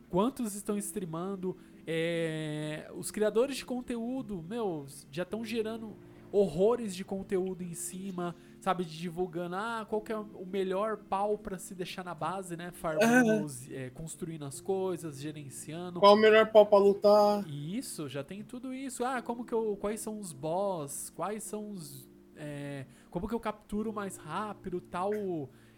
[0.09, 1.57] Quantos estão streamando?
[1.87, 2.91] É...
[2.95, 5.97] Os criadores de conteúdo, meu, já estão gerando
[6.35, 11.39] horrores de conteúdo em cima, sabe, de divulgando, ah, qual que é o melhor pau
[11.39, 13.85] para se deixar na base, né, farmando, é.
[13.85, 16.01] é, construindo as coisas, gerenciando.
[16.01, 17.49] Qual o melhor pau para lutar?
[17.49, 19.05] Isso, já tem tudo isso.
[19.05, 23.41] Ah, como que eu, quais são os boss, quais são os, é, como que eu
[23.41, 25.13] capturo mais rápido, tal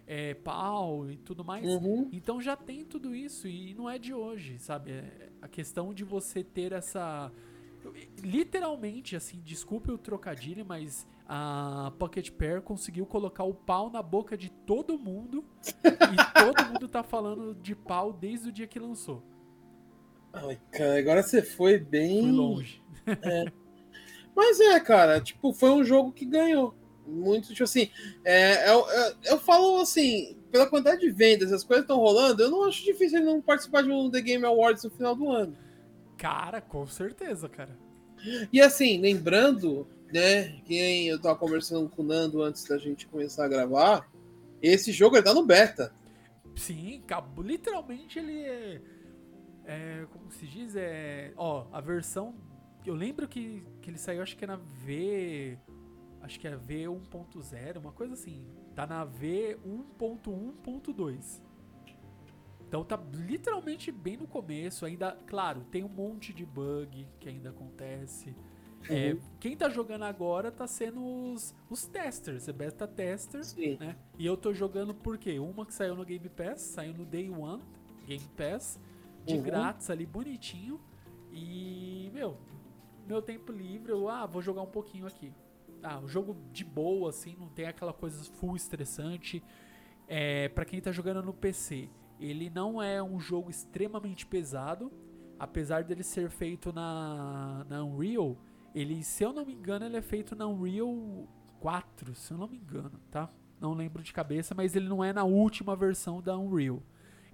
[0.06, 1.66] é, pau e tudo mais.
[1.66, 2.08] Uhum.
[2.10, 4.92] Então já tem tudo isso e não é de hoje, sabe?
[4.92, 7.30] É a questão de você ter essa
[8.22, 14.36] literalmente, assim, desculpe o trocadilho, mas a Pocket Pair conseguiu colocar o pau na boca
[14.36, 15.44] de todo mundo
[15.84, 19.22] e todo mundo tá falando de pau desde o dia que lançou.
[20.32, 22.22] Ai, cara, agora você foi bem.
[22.22, 22.82] Fui longe.
[23.06, 23.52] É.
[24.34, 26.74] Mas é, cara, tipo, foi um jogo que ganhou.
[27.06, 27.88] Muito, tipo assim,
[28.24, 32.50] é, eu, eu, eu falo assim, pela quantidade de vendas, as coisas estão rolando, eu
[32.50, 35.56] não acho difícil ele não participar de um The Game Awards no final do ano.
[36.16, 37.76] Cara, com certeza, cara.
[38.52, 43.44] E assim, lembrando, né, quem eu tava conversando com o Nando antes da gente começar
[43.44, 44.08] a gravar,
[44.62, 45.92] esse jogo ele tá no beta.
[46.56, 47.02] Sim,
[47.38, 48.80] literalmente ele é,
[49.66, 52.34] é, como se diz, é, ó, a versão,
[52.84, 55.58] eu lembro que, que ele saiu, acho que é na V,
[56.22, 61.42] acho que é V1.0, uma coisa assim, tá na V1.1.2.
[62.68, 67.50] Então tá literalmente bem no começo, ainda, claro, tem um monte de bug que ainda
[67.50, 68.34] acontece.
[68.88, 69.20] É, uhum.
[69.40, 73.76] quem tá jogando agora tá sendo os, os testers, é beta tester, Sim.
[73.78, 73.96] né?
[74.18, 75.38] E eu tô jogando por quê?
[75.38, 77.62] Uma que saiu no Game Pass, saiu no Day One,
[78.06, 78.80] Game Pass,
[79.24, 79.42] de uhum.
[79.42, 80.80] grátis ali, bonitinho.
[81.32, 82.38] E, meu,
[83.06, 85.32] meu tempo livre, eu, ah, vou jogar um pouquinho aqui.
[85.82, 89.42] Ah, o jogo de boa, assim, não tem aquela coisa full estressante.
[90.08, 91.88] É, para quem tá jogando no PC,
[92.20, 94.92] ele não é um jogo extremamente pesado,
[95.38, 98.36] apesar dele ser feito na, na Unreal.
[98.74, 101.28] Ele, se eu não me engano, ele é feito na Unreal
[101.60, 103.30] 4, se eu não me engano, tá?
[103.60, 106.82] Não lembro de cabeça, mas ele não é na última versão da Unreal.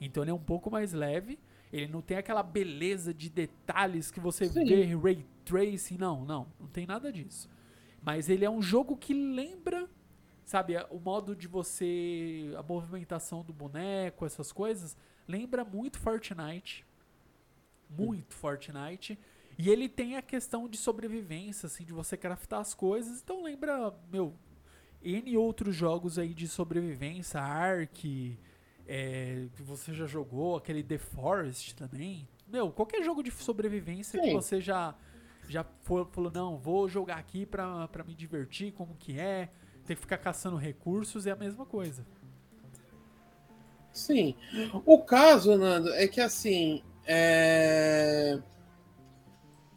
[0.00, 1.38] Então ele é um pouco mais leve.
[1.72, 4.64] Ele não tem aquela beleza de detalhes que você Sim.
[4.64, 7.48] vê ray tracing, não, não, não tem nada disso.
[8.02, 9.88] Mas ele é um jogo que lembra
[10.52, 12.52] sabe, o modo de você.
[12.58, 14.94] a movimentação do boneco, essas coisas,
[15.26, 16.84] lembra muito Fortnite.
[17.88, 19.18] Muito Fortnite.
[19.58, 23.20] E ele tem a questão de sobrevivência, assim, de você craftar as coisas.
[23.22, 24.34] Então lembra, meu,
[25.02, 28.38] N outros jogos aí de sobrevivência, Ark,
[28.86, 32.28] é, que você já jogou, aquele The Forest também.
[32.46, 34.28] Meu, qualquer jogo de sobrevivência Sim.
[34.28, 34.94] que você já
[35.48, 39.50] já for, falou, não, vou jogar aqui pra, pra me divertir, como que é
[39.86, 42.06] ter que ficar caçando recursos é a mesma coisa.
[43.92, 44.34] Sim.
[44.86, 46.82] O caso, Nando, é que assim.
[47.06, 48.40] É...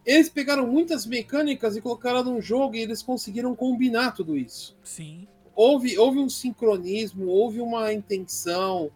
[0.05, 4.77] Eles pegaram muitas mecânicas e colocaram num jogo e eles conseguiram combinar tudo isso.
[4.83, 5.27] Sim.
[5.55, 8.91] Houve, houve um sincronismo, houve uma intenção.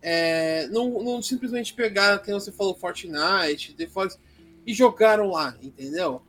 [0.00, 0.66] É...
[0.68, 4.18] Não, não simplesmente pegaram, como você falou, Fortnite, The Force,
[4.66, 6.22] e jogaram lá, entendeu?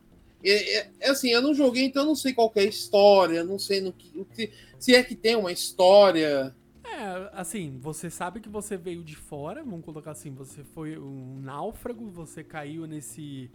[0.43, 3.57] É, é, assim, eu não joguei, então eu não sei qual é a história, não
[3.57, 6.53] sei no que, que, se é que tem uma história.
[6.83, 11.39] É, assim, você sabe que você veio de fora, vamos colocar assim, você foi um
[11.39, 13.49] náufrago, você caiu nesse,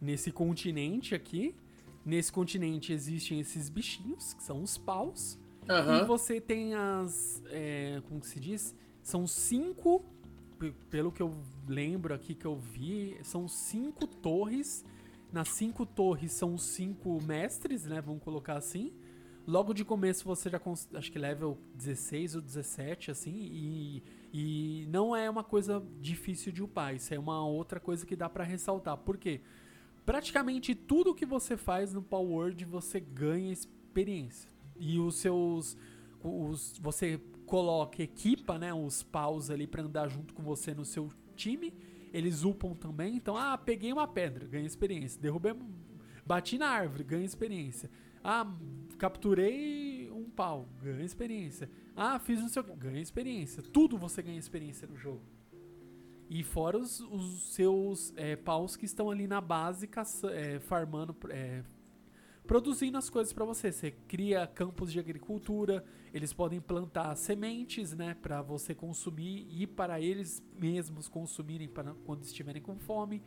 [0.00, 1.54] nesse continente aqui.
[2.04, 5.38] Nesse continente existem esses bichinhos, que são os paus.
[5.68, 5.98] Uhum.
[5.98, 7.40] E você tem as.
[7.46, 8.74] É, como que se diz?
[9.02, 10.04] São cinco,
[10.90, 11.32] pelo que eu
[11.68, 14.84] lembro aqui que eu vi, são cinco torres
[15.32, 18.00] nas cinco torres são os cinco mestres, né?
[18.00, 18.92] Vamos colocar assim.
[19.46, 20.60] Logo de começo você já
[20.94, 26.62] acho que level 16 ou 17, assim, e, e não é uma coisa difícil de
[26.62, 26.94] upar.
[26.94, 28.96] Isso é uma outra coisa que dá para ressaltar.
[28.98, 29.40] Por quê?
[30.04, 34.50] Praticamente tudo que você faz no Power Word você ganha experiência.
[34.78, 35.76] E os seus.
[36.22, 41.10] Os, você coloca, equipa né, os paus ali para andar junto com você no seu
[41.34, 41.74] time
[42.12, 43.16] eles upam também.
[43.16, 45.20] Então, ah, peguei uma pedra, ganha experiência.
[45.20, 45.54] Derrubei,
[46.24, 47.90] bati na árvore, ganha experiência.
[48.22, 48.46] Ah,
[48.98, 51.68] capturei um pau, ganha experiência.
[51.96, 53.62] Ah, fiz não sei o que, ganha experiência.
[53.62, 55.22] Tudo você ganha experiência no jogo.
[56.30, 61.14] E fora os, os seus é, paus que estão ali na base, caça, é, farmando,
[61.28, 61.62] é,
[62.46, 63.72] produzindo as coisas para você.
[63.72, 70.00] Você cria campos de agricultura, eles podem plantar sementes, né, para você consumir e para
[70.00, 73.22] eles mesmos consumirem para quando estiverem com fome.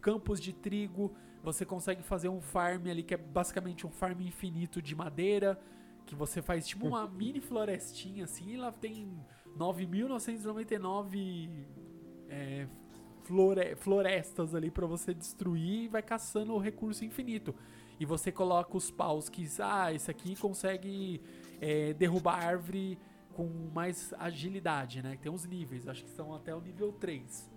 [0.00, 4.82] Campos de trigo, você consegue fazer um farm ali que é basicamente um farm infinito
[4.82, 5.58] de madeira,
[6.04, 9.18] que você faz tipo uma mini florestinha assim, e lá tem
[9.58, 11.48] 9.999
[12.28, 12.66] é,
[13.24, 17.54] flore florestas ali para você destruir e vai caçando o recurso infinito
[17.98, 21.20] e você coloca os paus que, ah, esse aqui consegue
[21.60, 22.98] é, derrubar árvore
[23.32, 25.18] com mais agilidade, né?
[25.20, 27.50] Tem uns níveis, acho que são até o nível 3.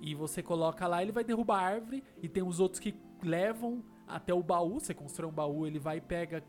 [0.00, 3.84] E você coloca lá, ele vai derrubar a árvore, e tem os outros que levam
[4.06, 6.42] até o baú, você constrói um baú, ele vai e pega,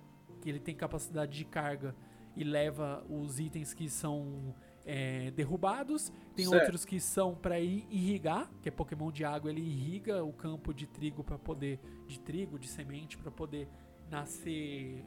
[0.46, 1.96] ele tem capacidade de carga
[2.36, 6.12] e leva os itens que são é, derrubados.
[6.36, 6.62] Tem certo.
[6.62, 10.88] outros que são para irrigar, que é Pokémon de água, ele irriga o campo de
[10.88, 13.68] trigo para poder de trigo, de semente para poder
[14.10, 15.06] nascer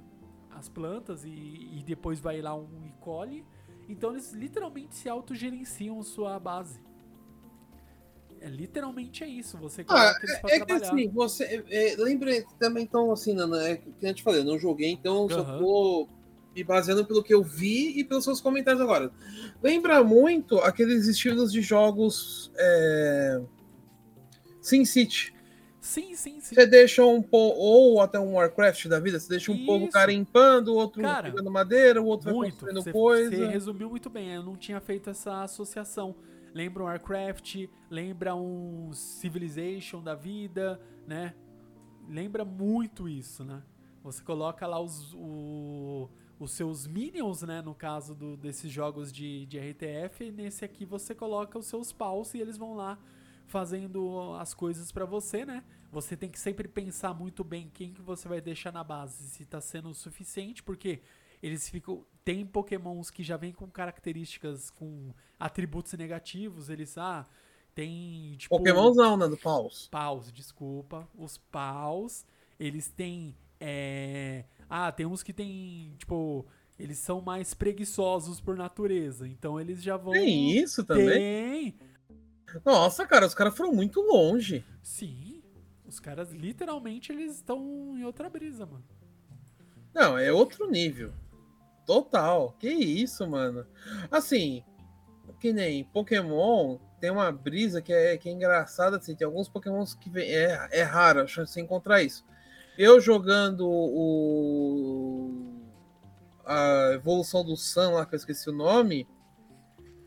[0.50, 3.44] as plantas e, e, depois vai lá um e colhe.
[3.88, 6.80] Então eles literalmente se autogerenciam sua base.
[8.40, 9.56] É literalmente é isso.
[9.58, 10.14] Você ah,
[10.48, 14.22] é, é que assim, você é, lembra também então assim, Nana, é que a gente
[14.22, 15.30] falou, eu não joguei, então uhum.
[15.30, 16.08] só tô
[16.54, 19.10] me baseando pelo que eu vi e pelos seus comentários agora.
[19.62, 23.42] Lembra muito aqueles estilos de jogos é...
[24.60, 25.34] Sin City.
[25.80, 26.54] Sim, sim, sim.
[26.54, 30.72] Você deixa um pouco, ou até um Warcraft da vida, você deixa um pouco carimpando,
[30.72, 33.36] o outro cara, pegando madeira, o outro muito, construindo coisa.
[33.36, 36.16] Você resumiu muito bem, eu não tinha feito essa associação.
[36.54, 41.34] Lembra um Warcraft, lembra um Civilization da vida, né?
[42.08, 43.62] Lembra muito isso, né?
[44.02, 46.08] Você coloca lá os, o,
[46.44, 47.60] os seus minions, né?
[47.60, 52.34] No caso do, desses jogos de, de RTF, nesse aqui você coloca os seus paus
[52.34, 52.98] e eles vão lá
[53.46, 55.64] fazendo as coisas para você, né?
[55.90, 59.44] Você tem que sempre pensar muito bem quem que você vai deixar na base, se
[59.44, 61.02] tá sendo o suficiente, porque
[61.42, 67.26] eles ficam tem pokémons que já vêm com características com atributos negativos, eles ah,
[67.74, 69.88] tem tipo Pokémons não, né, do paus.
[69.88, 71.06] Paus, desculpa.
[71.14, 72.24] Os paus,
[72.58, 74.44] eles têm é...
[74.68, 76.46] ah, tem uns que tem, tipo,
[76.78, 81.72] eles são mais preguiçosos por natureza, então eles já vão Tem isso também?
[81.72, 81.94] Tem
[82.64, 84.64] nossa, cara, os caras foram muito longe.
[84.82, 85.42] Sim.
[85.86, 87.58] Os caras, literalmente, eles estão
[87.96, 88.84] em outra brisa, mano.
[89.94, 91.12] Não, é outro nível.
[91.86, 92.52] Total.
[92.58, 93.66] Que isso, mano.
[94.10, 94.62] Assim,
[95.40, 99.14] que nem Pokémon tem uma brisa que é, que é engraçada, assim.
[99.14, 102.24] Tem alguns Pokémons que vem, é, é raro a chance de encontrar isso.
[102.76, 105.30] Eu jogando o.
[106.44, 109.08] A evolução do Sun lá, que eu esqueci o nome.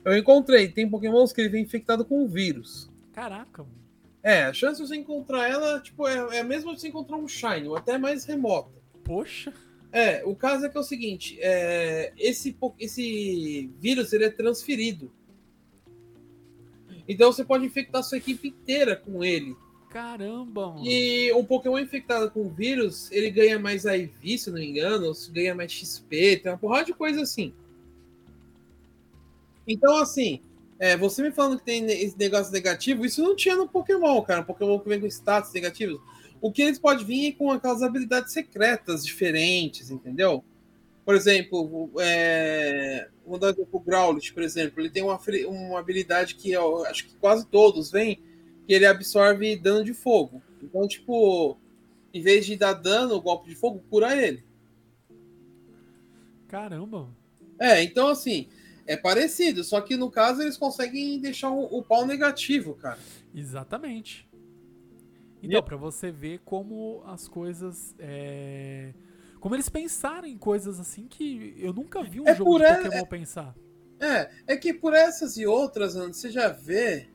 [0.06, 2.90] Eu encontrei, tem pokémons que ele vem infectado com um vírus.
[3.12, 3.66] Caraca.
[4.24, 7.18] É, a chance de você encontrar ela, tipo, é, é a mesma de você encontrar
[7.18, 8.72] um Shine, ou até mais remota.
[9.04, 9.54] Poxa.
[9.92, 15.12] É, o caso é que é o seguinte, é, esse, esse vírus ele é transferido.
[17.08, 19.56] Então você pode infectar sua equipe inteira com ele.
[19.90, 20.86] Caramba, mano.
[20.86, 25.56] E um Pokémon infectado com vírus, ele ganha mais IV, se não me engano, ganha
[25.56, 27.54] mais XP, tem uma porrada de coisa assim.
[29.68, 30.42] Então, assim,
[30.80, 34.42] é, você me falando que tem esse negócio negativo, isso não tinha no Pokémon, cara.
[34.42, 36.00] Um Pokémon que vem com status negativos.
[36.40, 40.44] O que eles podem vir é com aquelas habilidades secretas diferentes, entendeu?
[41.04, 46.52] Por exemplo, é, vou dar o Growlithe, por exemplo, ele tem uma, uma habilidade que
[46.52, 48.20] eu acho que quase todos vêm,
[48.68, 50.42] que ele absorve dano de fogo.
[50.62, 51.58] Então, tipo,
[52.14, 54.44] em vez de dar dano, o golpe de fogo cura ele.
[56.50, 57.08] Caramba!
[57.60, 58.48] É, então assim,
[58.86, 63.00] é parecido, só que no caso eles conseguem deixar o, o pau negativo, cara.
[63.34, 64.28] Exatamente.
[65.42, 67.96] Então, para você ver como as coisas.
[68.00, 68.94] É...
[69.40, 72.98] Como eles pensaram em coisas assim que eu nunca vi um é jogo de Pokémon
[72.98, 73.56] é, pensar.
[74.00, 77.08] É, é que por essas e outras, você já vê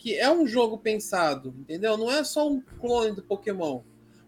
[0.00, 1.94] que é um jogo pensado, entendeu?
[1.98, 3.82] Não é só um clone do Pokémon.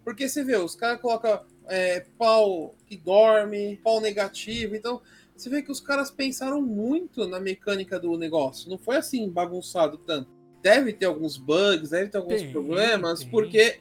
[0.04, 5.00] Porque você vê, os caras colocam é, pau que dorme, pau negativo, então
[5.35, 8.68] você vê que os caras pensaram muito na mecânica do negócio.
[8.68, 10.28] Não foi assim bagunçado tanto.
[10.61, 13.30] Deve ter alguns bugs, deve ter alguns tem, problemas, tem.
[13.30, 13.80] porque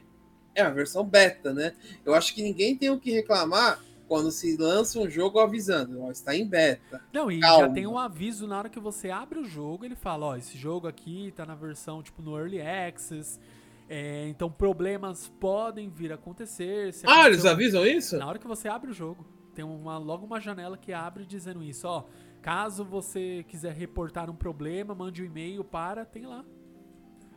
[0.54, 1.74] é a versão beta, né?
[2.06, 6.10] Eu acho que ninguém tem o que reclamar quando se lança um jogo avisando, ó,
[6.10, 7.02] está em beta.
[7.10, 7.66] Não, e Calma.
[7.66, 10.58] já tem um aviso na hora que você abre o jogo, ele fala, ó, esse
[10.58, 13.40] jogo aqui está na versão, tipo, no Early Access,
[13.88, 16.94] é, então problemas podem vir a acontecer.
[17.06, 18.18] ah, eles avisam isso?
[18.18, 19.24] Na hora que você abre o jogo.
[19.54, 22.04] Tem uma, logo uma janela que abre dizendo isso, ó.
[22.42, 26.44] Caso você quiser reportar um problema, mande um e-mail para, tem lá.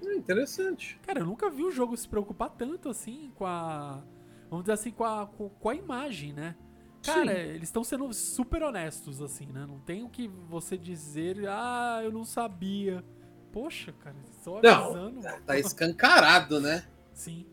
[0.06, 1.00] É interessante.
[1.04, 4.04] Cara, eu nunca vi o jogo se preocupar tanto assim com a.
[4.50, 6.56] Vamos dizer assim, com a, com, a imagem, né?
[7.04, 7.40] Cara, Sim.
[7.40, 9.66] eles estão sendo super honestos, assim, né?
[9.68, 13.04] Não tem o que você dizer, ah, eu não sabia.
[13.52, 15.22] Poxa, cara, só avisando.
[15.22, 16.86] Não, tá escancarado, né?
[17.14, 17.46] Sim.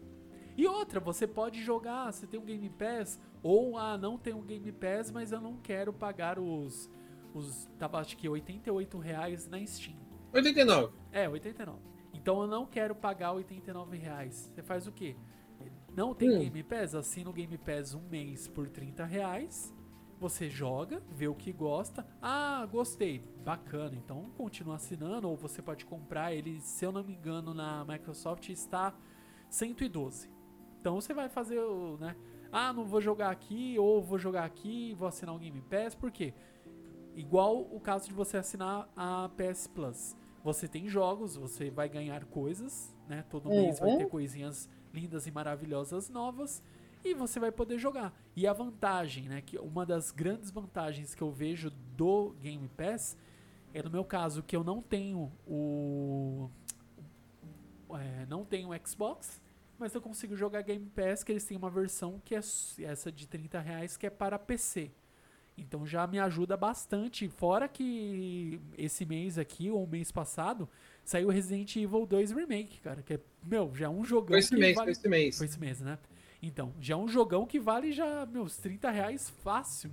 [0.57, 4.42] E outra, você pode jogar, você tem um Game Pass, ou ah, não tem um
[4.42, 6.90] Game Pass, mas eu não quero pagar os.
[7.35, 9.96] os tava acho que 88 reais na Steam.
[10.33, 10.92] 89.
[11.11, 11.78] É, 89.
[12.14, 14.50] Então eu não quero pagar 89 reais.
[14.55, 15.16] Você faz o quê?
[15.94, 16.38] Não tem hum.
[16.38, 16.94] Game Pass?
[16.94, 19.74] Assina o Game Pass um mês por 30 reais.
[20.18, 22.07] Você joga, vê o que gosta.
[22.20, 23.22] Ah, gostei.
[23.44, 23.96] Bacana.
[23.96, 25.28] Então continua assinando.
[25.28, 28.95] Ou você pode comprar ele, se eu não me engano, na Microsoft está
[29.51, 30.30] 112.
[30.80, 32.16] Então você vai fazer o, né?
[32.51, 36.11] Ah, não vou jogar aqui, ou vou jogar aqui, vou assinar o Game Pass, por
[36.11, 36.34] quê?
[37.14, 40.16] Igual o caso de você assinar a PS Plus.
[40.45, 43.24] Você tem jogos, você vai ganhar coisas, né?
[43.30, 43.62] Todo uhum.
[43.62, 46.62] mês vai ter coisinhas lindas e maravilhosas novas
[47.05, 48.14] e você vai poder jogar.
[48.36, 53.16] E a vantagem, né, que uma das grandes vantagens que eu vejo do Game Pass
[53.74, 56.48] é no meu caso que eu não tenho o
[57.90, 59.40] é, não tenho Xbox
[59.82, 63.26] mas eu consigo jogar Game Pass, que eles têm uma versão que é essa de
[63.26, 64.92] 30 reais, que é para PC.
[65.59, 67.28] Então já me ajuda bastante.
[67.28, 70.68] Fora que esse mês aqui, ou mês passado,
[71.05, 74.55] saiu Resident Evil 2 Remake, cara, que é, meu, já é um jogão foi esse
[74.57, 74.86] mês, vale...
[74.86, 75.98] Foi esse mês, Foi esse mês, né?
[76.42, 79.90] Então, já é um jogão que vale já, meus 30 reais fácil.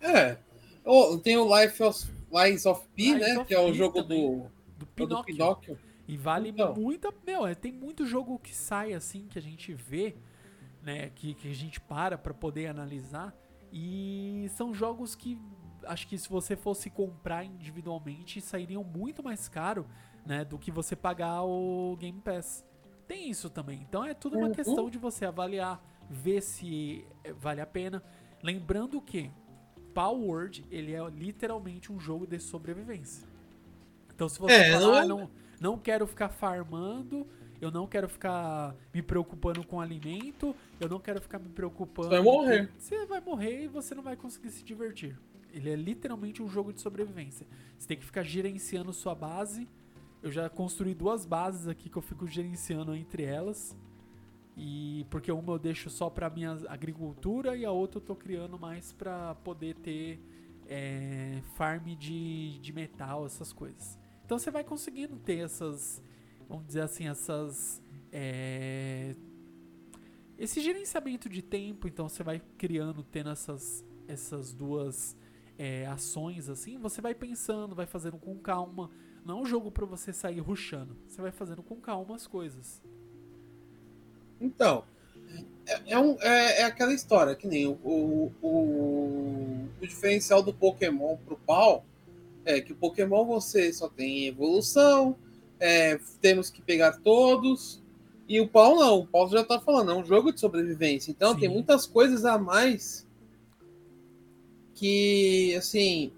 [0.00, 0.38] É.
[0.84, 3.38] Oh, tem o Life of, Lies of P, Lies né?
[3.38, 5.34] of que é o P jogo também, do, do é o do Pinóquio.
[5.34, 5.78] Pinóquio.
[6.08, 6.74] E vale Então.
[6.74, 7.12] muita.
[7.26, 10.14] Meu, é, tem muito jogo que sai assim que a gente vê,
[10.82, 11.10] né?
[11.14, 13.34] Que, que a gente para pra poder analisar.
[13.72, 15.36] E são jogos que
[15.84, 19.86] acho que se você fosse comprar individualmente sairiam muito mais caro,
[20.26, 20.44] né?
[20.44, 22.64] Do que você pagar o Game Pass.
[23.08, 23.80] Tem isso também.
[23.88, 24.52] Então é tudo uma Uhum.
[24.52, 28.02] questão de você avaliar, ver se eh, vale a pena.
[28.42, 29.30] Lembrando que
[29.94, 33.26] Power Word, ele é literalmente um jogo de sobrevivência.
[34.14, 37.26] Então se você É, falar, não "Ah, não, não quero ficar farmando,
[37.60, 42.08] eu não quero ficar me preocupando com alimento, eu não quero ficar me preocupando.
[42.08, 42.70] Você vai morrer.
[42.78, 45.18] Você vai morrer e você não vai conseguir se divertir.
[45.52, 47.46] Ele é literalmente um jogo de sobrevivência.
[47.78, 49.66] Você tem que ficar gerenciando sua base.
[50.26, 53.76] Eu já construí duas bases aqui que eu fico gerenciando entre elas.
[54.56, 58.58] E porque uma eu deixo só para minha agricultura e a outra eu tô criando
[58.58, 60.20] mais para poder ter
[60.66, 63.96] é, farm de, de metal, essas coisas.
[64.24, 66.02] Então você vai conseguindo ter essas,
[66.48, 69.14] vamos dizer assim, essas é,
[70.36, 71.86] esse gerenciamento de tempo.
[71.86, 75.16] Então você vai criando, tendo essas essas duas
[75.56, 76.78] é, ações assim.
[76.78, 78.90] Você vai pensando, vai fazendo com calma.
[79.26, 80.96] Não é um jogo para você sair rushando.
[81.08, 82.80] Você vai fazendo com calma as coisas.
[84.40, 84.84] Então,
[85.66, 90.54] é, é um- é- é aquela história, que nem o, o, o, o diferencial do
[90.54, 91.84] Pokémon pro pau
[92.44, 95.16] é que o Pokémon você só tem evolução,
[95.58, 97.82] é, temos que pegar todos,
[98.28, 101.34] e o pau não, o pau já tá falando, é um jogo de sobrevivência, então
[101.34, 101.40] Sim.
[101.40, 103.04] tem muitas coisas a mais
[104.76, 106.12] que, assim,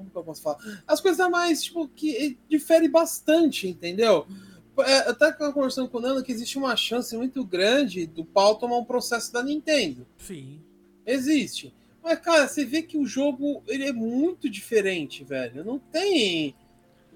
[0.00, 0.58] como que eu posso falar?
[0.86, 4.26] As coisas a mais, tipo, que difere bastante, entendeu?
[4.80, 8.56] É, eu tava conversando com o Nando que existe uma chance muito grande do pau
[8.56, 10.06] tomar um processo da Nintendo.
[10.18, 10.60] Sim.
[11.06, 11.74] Existe.
[12.02, 15.64] Mas, cara, você vê que o jogo ele é muito diferente, velho.
[15.64, 16.54] Não tem.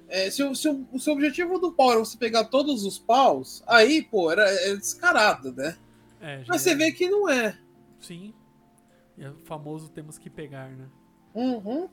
[0.08, 2.98] é, se, o- se o o seu objetivo do pau era você pegar todos os
[2.98, 5.76] paus, aí, pô, era, é descarado, né?
[6.20, 7.58] É, Mas você é- vê que não é.
[8.00, 8.34] Sim.
[9.16, 10.86] É o famoso temos que pegar, né?
[11.34, 11.88] Uhum.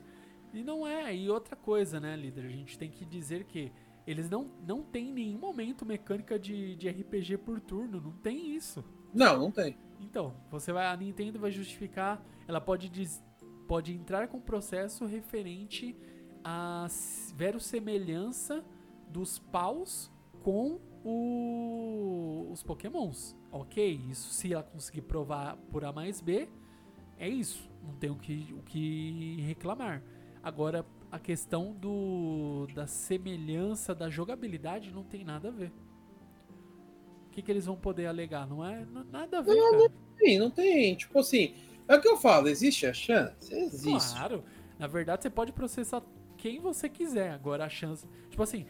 [0.53, 1.15] E não é.
[1.15, 2.45] E outra coisa, né, líder?
[2.45, 3.71] A gente tem que dizer que
[4.05, 8.01] eles não, não tem em nenhum momento mecânica de, de RPG por turno.
[8.01, 8.83] Não tem isso.
[9.13, 9.77] Não, não tem.
[9.99, 13.23] Então, você vai, a Nintendo vai justificar, ela pode, diz,
[13.67, 15.95] pode entrar com processo referente
[16.43, 16.87] à
[17.35, 18.63] verossemelhança
[19.07, 23.35] dos paus com o- os pokémons.
[23.51, 26.47] Ok, isso se ela conseguir provar por A mais B,
[27.17, 27.69] é isso.
[27.83, 30.01] Não tem o que, o que reclamar.
[30.43, 35.71] Agora, a questão do, da semelhança da jogabilidade não tem nada a ver.
[37.27, 38.47] O que, que eles vão poder alegar?
[38.47, 39.91] Não é nada a ver, cara.
[40.19, 40.95] Sim, não tem.
[40.95, 41.55] Tipo assim,
[41.87, 43.53] é o que eu falo, existe a chance?
[43.53, 44.13] Existe.
[44.13, 44.43] Claro.
[44.77, 46.01] Na verdade, você pode processar
[46.37, 47.31] quem você quiser.
[47.31, 48.05] Agora, a chance.
[48.29, 48.65] Tipo assim,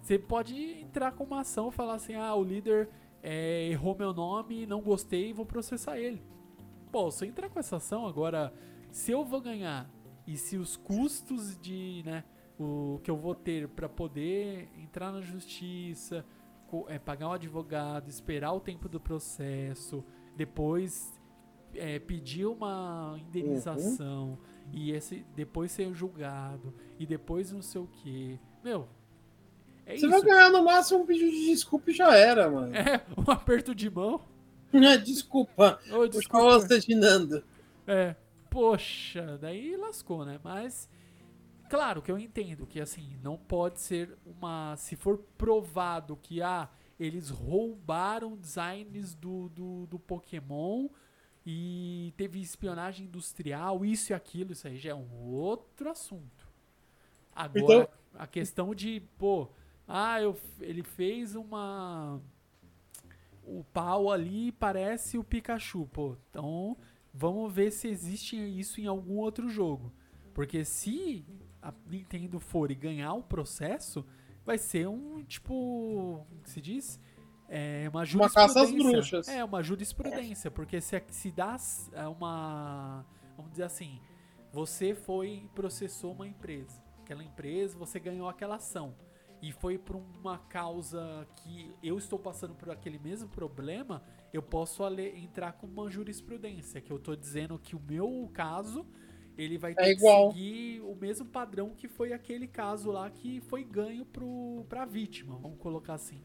[0.00, 2.88] você pode entrar com uma ação e falar assim: ah, o líder
[3.22, 6.22] é, errou meu nome, não gostei, vou processar ele.
[6.90, 8.52] Pô, se eu entrar com essa ação, agora,
[8.90, 9.90] se eu vou ganhar
[10.28, 12.22] e se os custos de, né,
[12.60, 16.22] o que eu vou ter pra poder entrar na justiça,
[16.86, 20.04] é, pagar um advogado, esperar o tempo do processo,
[20.36, 21.18] depois
[21.74, 24.38] é, pedir uma indenização
[24.70, 28.38] e esse depois ser julgado e depois não sei o que.
[28.62, 28.86] Meu,
[29.86, 30.10] é Você isso.
[30.10, 32.76] vai ganhar no máximo um pedido de desculpa e já era, mano.
[32.76, 34.20] É, um aperto de mão.
[35.02, 35.78] Desculpa.
[35.90, 36.78] Ô, desculpa.
[36.78, 37.42] de Nando.
[37.86, 38.14] É,
[38.50, 40.40] poxa, daí lascou, né?
[40.42, 40.88] Mas,
[41.70, 44.76] claro que eu entendo que, assim, não pode ser uma.
[44.76, 46.68] Se for provado que, ah,
[46.98, 50.88] eles roubaram designs do, do, do Pokémon
[51.46, 56.48] e teve espionagem industrial, isso e aquilo, isso aí já é um outro assunto.
[57.34, 59.48] Agora, Então- a questão de, pô,
[59.86, 62.20] ah, eu, ele fez uma.
[63.44, 66.16] O pau ali parece o Pikachu, pô.
[66.30, 66.76] Então,
[67.12, 69.92] vamos ver se existe isso em algum outro jogo.
[70.34, 71.24] Porque se
[71.60, 74.04] a Nintendo for e ganhar o processo,
[74.44, 76.24] vai ser um tipo.
[76.28, 77.00] Como que se diz?
[77.48, 78.90] É uma Uma caça às jurisprudência.
[78.90, 79.28] bruxas.
[79.28, 80.50] É, uma jurisprudência.
[80.50, 81.56] Porque se, se dá
[81.92, 83.04] é uma.
[83.36, 84.00] Vamos dizer assim.
[84.52, 86.82] Você foi e processou uma empresa.
[87.02, 88.94] Aquela empresa, você ganhou aquela ação.
[89.40, 94.02] E foi por uma causa que eu estou passando por aquele mesmo problema,
[94.32, 94.82] eu posso
[95.14, 96.80] entrar com uma jurisprudência.
[96.80, 98.86] Que eu estou dizendo que o meu caso
[99.36, 103.40] ele vai ter é que seguir o mesmo padrão que foi aquele caso lá que
[103.42, 106.20] foi ganho pro, pra vítima, vamos colocar assim.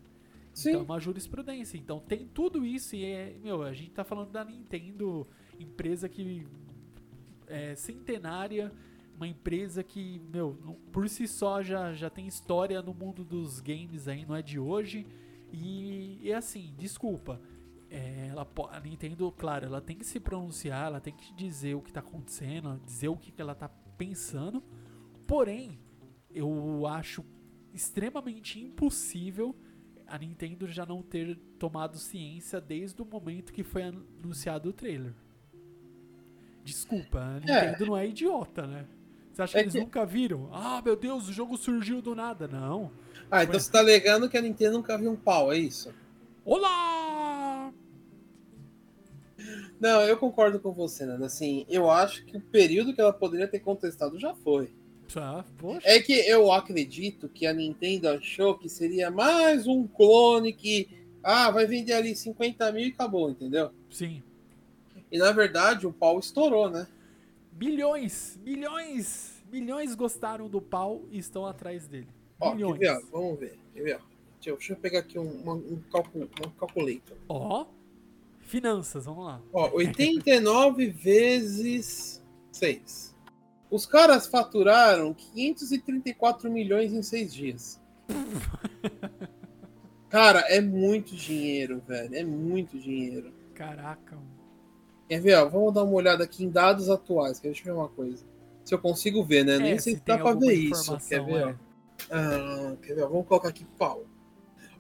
[0.52, 0.70] Sim.
[0.70, 1.78] Então, é uma jurisprudência.
[1.78, 5.28] Então, tem tudo isso e é, meu, a gente tá falando da Nintendo,
[5.60, 6.48] empresa que
[7.48, 8.72] é centenária,
[9.16, 10.58] uma empresa que, meu,
[10.92, 14.60] por si só já, já tem história no mundo dos games aí, não é de
[14.60, 15.06] hoje.
[15.52, 17.40] E, e assim, desculpa,
[17.94, 21.82] é, ela, a Nintendo, claro, ela tem que se pronunciar, ela tem que dizer o
[21.82, 24.64] que está acontecendo, dizer o que, que ela está pensando.
[25.28, 25.78] Porém,
[26.34, 27.24] eu acho
[27.72, 29.56] extremamente impossível
[30.08, 35.14] a Nintendo já não ter tomado ciência desde o momento que foi anunciado o trailer.
[36.64, 37.40] Desculpa, a é.
[37.42, 37.88] Nintendo é.
[37.88, 38.88] não é idiota, né?
[39.32, 39.80] Você acha é que eles que...
[39.80, 40.50] nunca viram?
[40.52, 42.48] Ah, meu Deus, o jogo surgiu do nada.
[42.48, 42.92] Não.
[43.30, 43.60] Ah, então Ué.
[43.60, 45.94] você tá alegando que a Nintendo nunca viu um pau, é isso?
[46.44, 47.13] Olá!
[49.80, 51.26] Não, eu concordo com você, Nana.
[51.26, 54.72] Assim, eu acho que o período que ela poderia ter contestado já foi.
[55.58, 55.82] Poxa.
[55.84, 60.90] É que eu acredito que a Nintendo achou que seria mais um clone que,
[61.22, 63.72] ah, vai vender ali 50 mil e acabou, entendeu?
[63.92, 64.24] Sim.
[65.12, 66.88] E na verdade o pau estourou, né?
[67.52, 72.08] Milhões, milhões, milhões gostaram do pau e estão atrás dele.
[72.40, 72.56] Ó.
[72.56, 73.60] Ver, vamos ver.
[73.76, 74.00] Ver?
[74.42, 77.18] Deixa eu pegar aqui um, um, calcul, um calculator.
[77.30, 77.66] Ó.
[78.54, 79.42] Finanças, vamos lá.
[79.52, 83.16] Ó, 89 vezes 6.
[83.72, 87.82] Os caras faturaram 534 milhões em 6 dias.
[90.08, 92.14] Cara, é muito dinheiro, velho.
[92.14, 93.34] É muito dinheiro.
[93.56, 94.20] Caraca.
[95.10, 95.34] Quer ver?
[95.34, 97.40] Ó, vamos dar uma olhada aqui em dados atuais.
[97.40, 98.24] Deixa eu ver uma coisa.
[98.64, 99.56] Se eu consigo ver, né?
[99.56, 100.96] É, Nem sei se dá pra ver isso.
[101.10, 101.48] Quer ver?
[101.48, 101.56] É.
[102.12, 103.08] Ah, quer ver?
[103.08, 104.06] Vamos colocar aqui pau.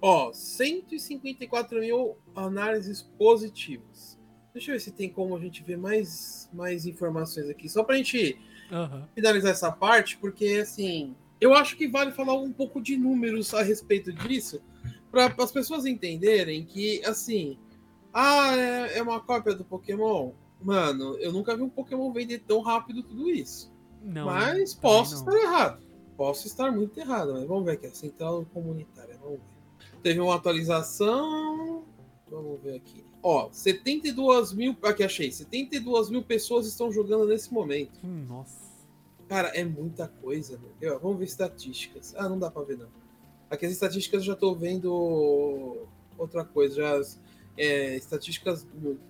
[0.06, 4.20] Ó, 154 mil análises positivas.
[4.54, 7.70] Deixa eu ver se tem como a gente ver mais, mais informações aqui.
[7.70, 8.38] Só pra gente
[8.70, 9.08] uhum.
[9.16, 13.64] finalizar essa parte, porque assim, eu acho que vale falar um pouco de números a
[13.64, 14.62] respeito disso,
[15.10, 17.58] para as pessoas entenderem que, assim,
[18.12, 20.34] ah, é, é uma cópia do Pokémon.
[20.62, 23.74] Mano, eu nunca vi um Pokémon vender tão rápido tudo isso.
[24.02, 25.34] Não, mas posso não.
[25.34, 25.84] estar errado.
[26.18, 29.53] Posso estar muito errado, mas vamos ver aqui, a central comunitária, vamos ver.
[30.04, 31.84] Teve uma atualização.
[32.30, 33.04] Vamos ver aqui.
[33.22, 34.76] Ó, 72 mil.
[34.84, 35.32] Aqui achei.
[35.32, 38.00] 72 mil pessoas estão jogando nesse momento.
[38.04, 38.64] Hum, nossa.
[39.30, 41.00] Cara, é muita coisa, meu.
[41.00, 42.14] Vamos ver estatísticas.
[42.18, 42.90] Ah, não dá pra ver, não.
[43.50, 45.88] Aqui as estatísticas eu já tô vendo
[46.18, 46.76] outra coisa.
[46.76, 47.02] Já
[47.58, 48.64] é, estatísticas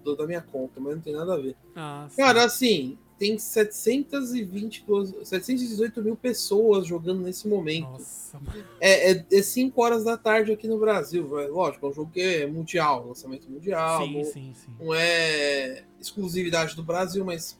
[0.03, 1.55] do, da minha conta, mas não tem nada a ver.
[1.75, 4.85] Ah, Cara, assim, tem 720,
[5.23, 7.89] 718 mil pessoas jogando nesse momento.
[7.89, 8.39] Nossa,
[8.79, 11.27] é, é, é 5 horas da tarde aqui no Brasil.
[11.27, 14.05] Lógico, é um jogo que é mundial, lançamento mundial.
[14.05, 14.71] Sim, não, sim, sim.
[14.79, 17.57] não é exclusividade do Brasil, mas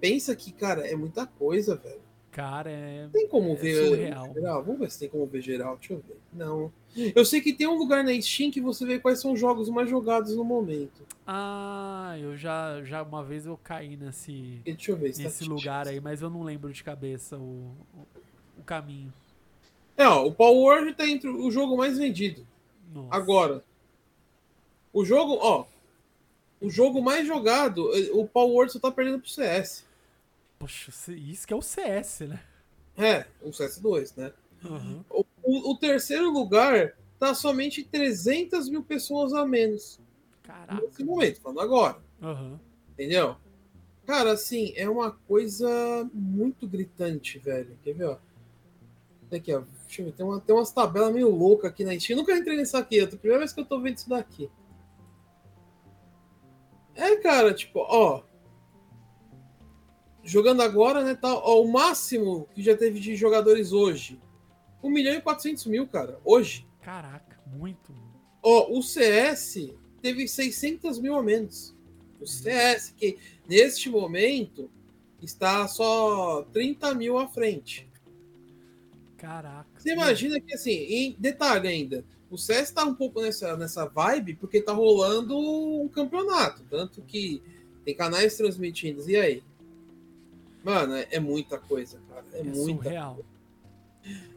[0.00, 2.01] pensa que, cara, é muita coisa, velho.
[2.32, 3.08] Cara, é.
[3.12, 4.32] Tem como é ver surreal.
[4.32, 4.64] geral?
[4.64, 5.76] Vamos ver se tem como ver geral.
[5.76, 6.16] Deixa eu ver.
[6.32, 6.72] Não.
[7.14, 9.68] Eu sei que tem um lugar na Steam que você vê quais são os jogos
[9.68, 11.06] mais jogados no momento.
[11.26, 16.00] Ah, eu já, já uma vez eu caí nesse, Deixa eu ver, nesse lugar aí,
[16.00, 18.06] mas eu não lembro de cabeça o, o,
[18.58, 19.12] o caminho.
[19.94, 22.46] É, ó, o Power Word tá entre o jogo mais vendido.
[22.94, 23.14] Nossa.
[23.14, 23.64] Agora.
[24.90, 25.66] O jogo, ó.
[26.62, 29.84] O jogo mais jogado, o Power Word só tá perdendo pro CS.
[30.62, 32.40] Poxa, isso que é o CS, né?
[32.96, 34.32] É, o CS2, né?
[34.62, 35.04] Uhum.
[35.42, 39.98] O, o, terceiro lugar tá somente 300 mil pessoas a menos.
[40.40, 40.80] Caraca.
[40.80, 41.98] Nesse momento, falando agora.
[42.22, 42.60] Uhum.
[42.92, 43.34] Entendeu?
[44.06, 47.76] Cara, assim, é uma coisa muito gritante, velho.
[47.82, 48.18] Quer ver, ó?
[49.32, 49.64] Aqui, ó.
[49.88, 50.12] Deixa eu ver.
[50.12, 52.16] Tem, uma, tem umas tabelas meio loucas aqui na Steam.
[52.16, 53.00] Eu nunca entrei nisso aqui.
[53.00, 54.48] É a primeira vez que eu tô vendo isso daqui.
[56.94, 58.22] É, cara, tipo, ó
[60.22, 61.14] jogando agora, né?
[61.14, 64.20] Tá, ó, o máximo que já teve de jogadores hoje.
[64.82, 66.18] 1 milhão e 400 mil, cara.
[66.24, 66.66] Hoje.
[66.80, 67.94] Caraca, muito.
[68.42, 71.74] Ó, o CS teve 600 mil a menos.
[72.20, 73.18] O CS, que
[73.48, 74.70] neste momento
[75.20, 77.88] está só 30 mil à frente.
[79.16, 79.68] Caraca.
[79.78, 84.34] Você imagina que, assim, em detalhe ainda, o CS está um pouco nessa, nessa vibe
[84.34, 86.64] porque tá rolando um campeonato.
[86.68, 87.40] Tanto que
[87.84, 89.08] tem canais transmitindo.
[89.08, 89.42] E aí?
[90.64, 92.24] Mano, é, é muita coisa, cara.
[92.32, 92.84] É, é muita.
[92.84, 93.24] Surreal.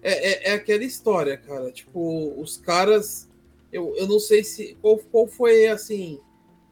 [0.01, 1.71] É, é, é, aquela história, cara.
[1.71, 3.29] Tipo, os caras.
[3.71, 4.75] Eu, eu não sei se.
[4.81, 6.19] Qual, qual foi, assim.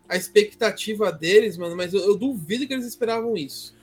[0.07, 3.75] A expectativa deles, mano, mas eu, eu duvido que eles esperavam isso.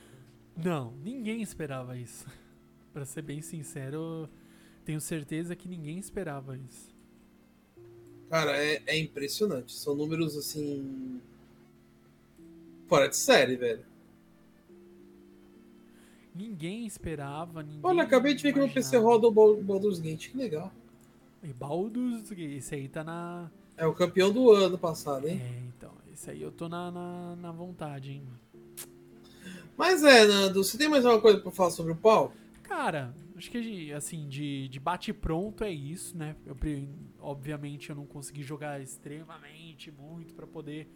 [0.55, 2.25] Não, ninguém esperava isso.
[2.93, 4.29] para ser bem sincero,
[4.85, 6.91] tenho certeza que ninguém esperava isso.
[8.29, 9.73] Cara, é, é impressionante.
[9.73, 11.19] São números assim.
[12.87, 13.90] Fora de série, velho.
[16.35, 17.63] Ninguém esperava.
[17.63, 20.71] Ninguém Olha, acabei de ver que no PC roda o Baldur's Gate, que legal.
[21.43, 23.49] E Baldur's Gate, esse aí tá na.
[23.77, 25.41] É o campeão do ano passado, hein?
[25.41, 25.91] É, então.
[26.13, 28.23] Esse aí eu tô na, na, na vontade, hein?
[29.77, 32.33] Mas é, Nando, você tem mais alguma coisa pra falar sobre o pau?
[32.61, 36.35] Cara, acho que assim, de, de bate-pronto é isso, né?
[36.45, 36.55] Eu,
[37.19, 40.87] obviamente eu não consegui jogar extremamente muito para poder,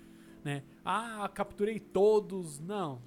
[0.43, 0.61] né?
[0.83, 2.59] Ah, capturei todos.
[2.59, 3.01] Não.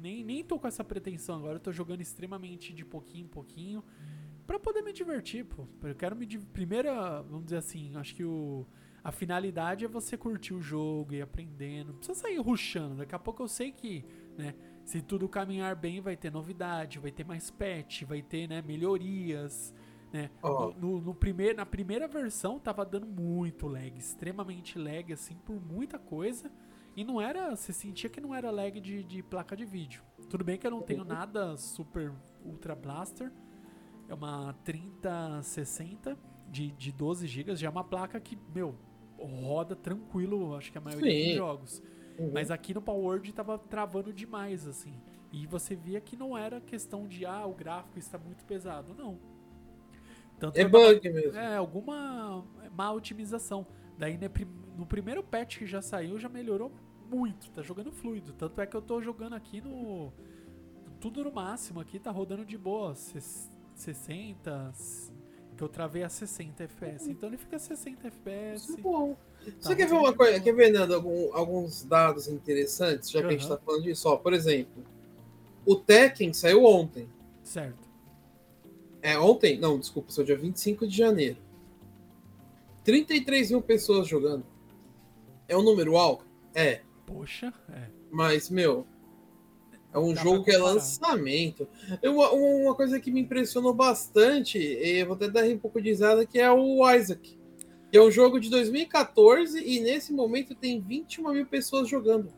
[0.00, 1.56] Nem, nem tô com essa pretensão agora.
[1.56, 3.84] Eu tô jogando extremamente de pouquinho em pouquinho
[4.46, 5.66] para poder me divertir, pô.
[5.82, 6.26] Eu quero me.
[6.26, 8.66] Primeira, vamos dizer assim, acho que o.
[9.02, 11.92] A finalidade é você curtir o jogo e aprendendo.
[11.92, 12.96] Não precisa sair ruxando.
[12.96, 14.04] Daqui a pouco eu sei que,
[14.36, 14.54] né?
[14.84, 19.72] Se tudo caminhar bem, vai ter novidade, vai ter mais patch, vai ter, né, melhorias,
[20.12, 20.30] né?
[20.42, 20.72] Oh.
[20.72, 25.60] No, no, no primeiro, na primeira versão tava dando muito lag, extremamente lag, assim, por
[25.60, 26.50] muita coisa.
[26.96, 30.02] E não era, você sentia que não era lag de, de placa de vídeo.
[30.28, 32.12] Tudo bem que eu não tenho nada super
[32.44, 33.32] ultra blaster,
[34.08, 36.18] é uma 3060
[36.48, 38.74] de, de 12 GB, já é uma placa que, meu,
[39.18, 41.28] roda tranquilo, acho que a maioria Sim.
[41.28, 41.82] dos jogos.
[42.18, 42.30] Uhum.
[42.32, 44.94] Mas aqui no Power Word tava travando demais, assim.
[45.32, 48.94] E você via que não era questão de, ah, o gráfico está muito pesado.
[48.94, 49.18] Não.
[50.38, 51.38] Tanto é bug tava, mesmo.
[51.38, 53.66] É, alguma má otimização.
[53.96, 54.18] Daí
[54.76, 56.72] no primeiro patch que já saiu, já melhorou
[57.10, 57.50] muito.
[57.50, 58.32] Tá jogando fluido.
[58.32, 60.12] Tanto é que eu tô jogando aqui no.
[61.00, 62.94] Tudo no máximo aqui, tá rodando de boa.
[62.94, 64.72] 60.
[65.56, 67.04] Que eu travei a 60 FPS.
[67.04, 67.12] Uhum.
[67.12, 68.64] Então ele fica 60 FPS.
[68.64, 69.14] Isso é bom.
[69.14, 70.40] Tá Você quer ver uma coisa?
[70.40, 73.30] Quer ver, Nando, algum, alguns dados interessantes, já que uhum.
[73.30, 74.08] a gente tá falando disso?
[74.08, 74.84] Ó, por exemplo,
[75.64, 77.08] o Tekken saiu ontem.
[77.42, 77.88] Certo.
[79.02, 79.58] É, ontem?
[79.58, 81.38] Não, desculpa, saiu dia 25 de janeiro.
[82.84, 84.44] 33 mil pessoas jogando.
[85.50, 86.24] É um número alto?
[86.54, 86.80] É.
[87.04, 87.88] Poxa, é.
[88.08, 88.86] Mas, meu,
[89.92, 91.66] é um Dá jogo que é lançamento.
[92.00, 96.24] Eu, uma coisa que me impressionou bastante, e vou até dar um pouco de risada,
[96.24, 97.36] que é o Isaac.
[97.90, 102.32] Que é um jogo de 2014 e nesse momento tem 21 mil pessoas jogando.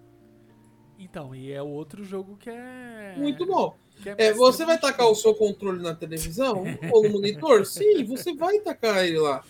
[0.99, 3.15] Então, e é outro jogo que é.
[3.19, 3.77] Muito bom.
[4.07, 7.67] É, é você vai tacar o seu controle na televisão ou no monitor?
[7.67, 9.45] Sim, você vai tacar ele lá.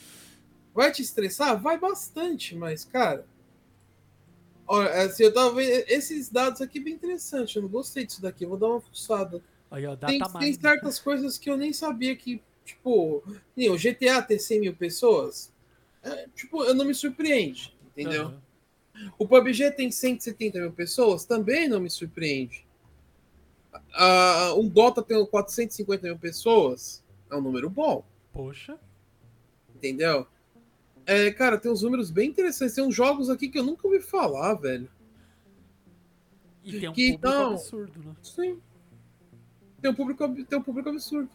[0.75, 1.63] Vai te estressar?
[1.63, 3.25] Vai bastante, mas, cara.
[4.67, 5.85] Olha, assim, eu tava vendo.
[5.89, 7.55] Esses dados aqui bem interessantes.
[7.55, 8.47] Eu não gostei disso daqui.
[8.47, 9.43] Vou dar uma fuçada.
[9.71, 12.41] Aí, ó, tem, tem certas coisas que eu nem sabia que.
[12.65, 15.53] Tipo, o GTA ter 100 mil pessoas
[16.03, 18.27] é, tipo, eu não me surpreende, entendeu?
[18.27, 19.11] Uhum.
[19.19, 22.67] O PUBG tem 170 mil pessoas, também não me surpreende.
[23.73, 28.05] Uh, um Dota tem 450 mil pessoas, é um número bom.
[28.33, 28.79] Poxa.
[29.75, 30.27] Entendeu?
[31.07, 32.75] É, cara, tem uns números bem interessantes.
[32.75, 34.89] Tem uns jogos aqui que eu nunca ouvi falar, velho.
[36.65, 38.17] E tem um que, público não, absurdo, né?
[38.23, 38.61] Sim.
[39.81, 41.31] Tem um público, tem um público absurdo.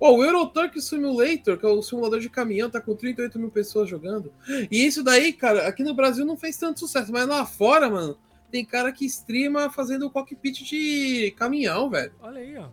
[0.00, 3.88] Oh, o Eurotruck Simulator, que é o simulador de caminhão, tá com 38 mil pessoas
[3.88, 4.32] jogando.
[4.70, 8.16] E isso daí, cara, aqui no Brasil não fez tanto sucesso, mas lá fora, mano,
[8.50, 12.12] tem cara que streama fazendo cockpit de caminhão, velho.
[12.20, 12.68] Olha aí, ó.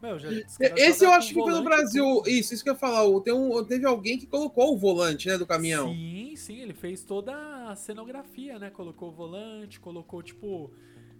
[0.00, 0.30] Meu, já,
[0.76, 2.22] Esse eu acho que pelo Brasil.
[2.26, 3.20] Isso, isso que eu ia falar.
[3.20, 5.92] Tem um, teve alguém que colocou o volante, né, do caminhão.
[5.92, 7.34] Sim, sim, ele fez toda
[7.68, 8.70] a cenografia, né?
[8.70, 10.70] Colocou o volante, colocou, tipo.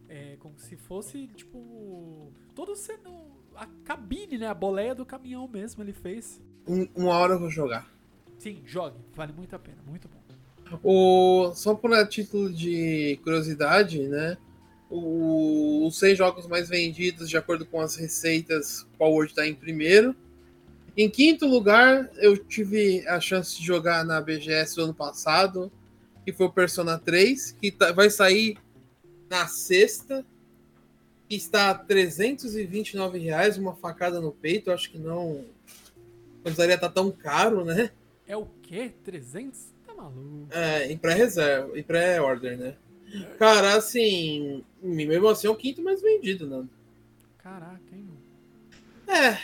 [0.08, 2.32] É, como se fosse, tipo.
[2.54, 3.10] Todo sendo
[3.54, 4.46] a cabine, né?
[4.46, 6.40] A boleia do caminhão mesmo ele fez.
[6.66, 7.92] Um, uma hora eu vou jogar.
[8.38, 8.96] Sim, jogue.
[9.14, 9.78] Vale muito a pena.
[9.86, 10.20] Muito bom.
[10.82, 14.38] O, só por título de curiosidade, né?
[14.90, 20.14] O, os seis jogos mais vendidos, de acordo com as receitas, Power está em primeiro.
[20.96, 25.70] Em quinto lugar, eu tive a chance de jogar na BGS do ano passado,
[26.24, 28.58] que foi o Persona 3, que tá, vai sair
[29.30, 30.24] na sexta
[31.36, 34.70] está a 329 reais, uma facada no peito.
[34.70, 35.44] Eu acho que não
[36.42, 37.90] precisaria estar tão caro, né?
[38.26, 38.92] É o quê?
[39.04, 39.58] 300?
[39.86, 40.48] Tá maluco.
[40.50, 42.74] É, em pré-reserva, em pré-order, né?
[43.38, 46.70] Cara, assim, mesmo assim é o quinto mais vendido, Nando.
[47.38, 48.08] Caraca, hein?
[49.06, 49.38] É,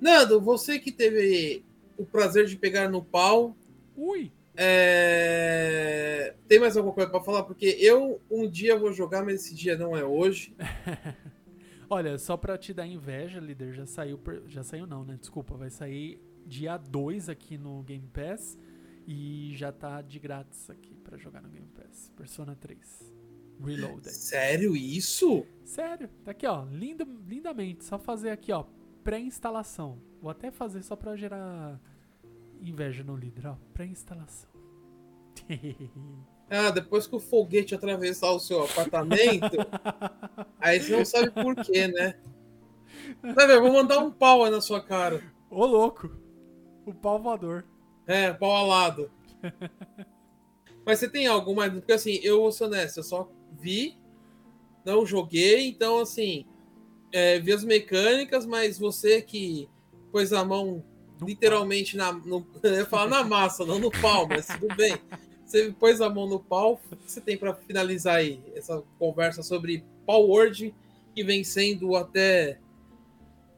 [0.00, 1.64] Nando, você que teve
[1.96, 3.56] o prazer de pegar no pau.
[3.96, 4.32] Ui!
[4.56, 6.34] É...
[6.46, 7.44] Tem mais alguma coisa para falar?
[7.44, 10.54] Porque eu um dia vou jogar, mas esse dia não é hoje.
[11.88, 14.18] Olha, só para te dar inveja, líder, já saiu,
[14.48, 15.16] já saiu não, né?
[15.18, 18.58] Desculpa, vai sair dia 2 aqui no Game Pass
[19.06, 22.10] e já tá de grátis aqui para jogar no Game Pass.
[22.16, 23.12] Persona 3
[23.64, 24.10] Reloaded.
[24.10, 25.46] Sério isso?
[25.64, 26.08] Sério.
[26.24, 28.64] Tá aqui, ó, lindo, lindamente, só fazer aqui, ó,
[29.04, 29.98] pré-instalação.
[30.20, 31.80] Vou até fazer só para gerar
[32.60, 33.56] inveja no líder, ó.
[33.72, 34.50] Pré-instalação.
[36.50, 39.56] ah, depois que o foguete atravessar o seu apartamento,
[40.60, 42.18] aí você não sabe por quê, né?
[43.34, 45.22] Vai ver, vou mandar um pau aí na sua cara.
[45.50, 46.10] Ô, louco.
[46.84, 47.64] O pau voador.
[48.06, 49.10] É, pau alado.
[50.84, 51.72] Mas você tem algo mais?
[51.72, 53.30] Porque assim, eu vou ser honesto, eu só
[53.60, 53.96] vi,
[54.84, 56.44] não joguei, então assim,
[57.12, 59.68] é, vi as mecânicas, mas você que
[60.10, 60.82] pôs a mão
[61.20, 62.12] no literalmente pau.
[62.14, 62.18] na.
[62.26, 64.96] No, eu na massa, não no pau, mas tudo bem.
[65.44, 69.42] Você pôs a mão no pau, o que você tem para finalizar aí essa conversa
[69.42, 70.74] sobre Power Word,
[71.14, 72.58] que vem sendo até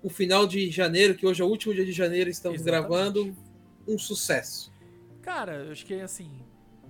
[0.03, 2.89] o final de janeiro, que hoje é o último dia de janeiro, estamos Exatamente.
[2.89, 3.37] gravando,
[3.87, 4.73] um sucesso.
[5.23, 6.43] Cara, eu acho que assim,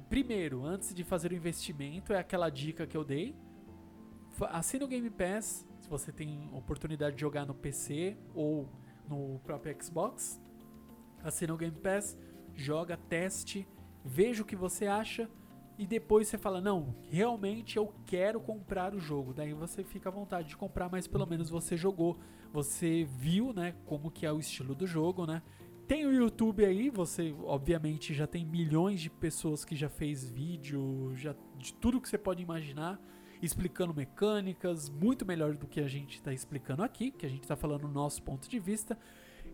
[0.09, 3.37] primeiro, antes de fazer o investimento, é aquela dica que eu dei.
[4.51, 8.69] Assina o Game Pass, se você tem oportunidade de jogar no PC ou
[9.09, 10.41] no próprio Xbox.
[11.23, 12.19] Assina o Game Pass,
[12.55, 13.67] joga, teste,
[14.05, 15.31] veja o que você acha
[15.79, 19.33] e depois você fala: Não, realmente eu quero comprar o jogo.
[19.33, 22.19] Daí você fica à vontade de comprar, mas pelo menos você jogou,
[22.53, 25.43] você viu, né, como que é o estilo do jogo, né?
[25.87, 31.13] Tem o YouTube aí, você obviamente já tem milhões de pessoas que já fez vídeo,
[31.15, 32.99] já de tudo que você pode imaginar,
[33.43, 37.55] explicando mecânicas, muito melhor do que a gente está explicando aqui, que a gente está
[37.55, 38.99] falando o nosso ponto de vista.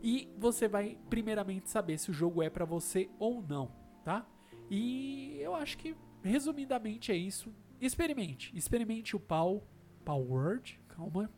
[0.03, 3.73] E você vai primeiramente saber se o jogo é para você ou não,
[4.05, 4.25] tá?
[4.71, 7.53] E eu acho que resumidamente é isso.
[7.81, 9.67] Experimente, experimente o Pau,
[10.05, 11.29] Pau Word, calma.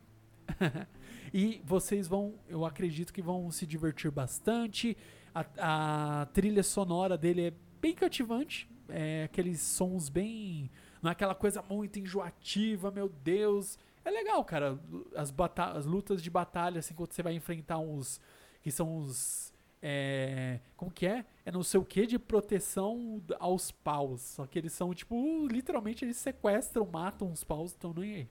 [1.33, 4.95] E vocês vão, eu acredito que vão se divertir bastante.
[5.33, 8.69] A, a trilha sonora dele é bem cativante.
[8.87, 10.69] É aqueles sons bem.
[11.01, 13.79] Não é aquela coisa muito enjoativa, meu Deus.
[14.05, 14.79] É legal, cara.
[15.15, 15.33] As,
[15.75, 18.21] as lutas de batalha, assim, quando você vai enfrentar uns.
[18.61, 19.51] Que são os.
[19.81, 21.25] É, como que é?
[21.45, 24.21] É não sei o que de proteção aos paus.
[24.21, 28.29] Só que eles são, tipo, literalmente eles sequestram, matam os paus, então nem aí.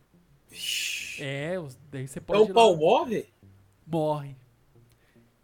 [1.19, 1.55] É,
[1.91, 2.41] daí você pode.
[2.41, 3.27] É o pau morre?
[3.87, 4.37] Morre.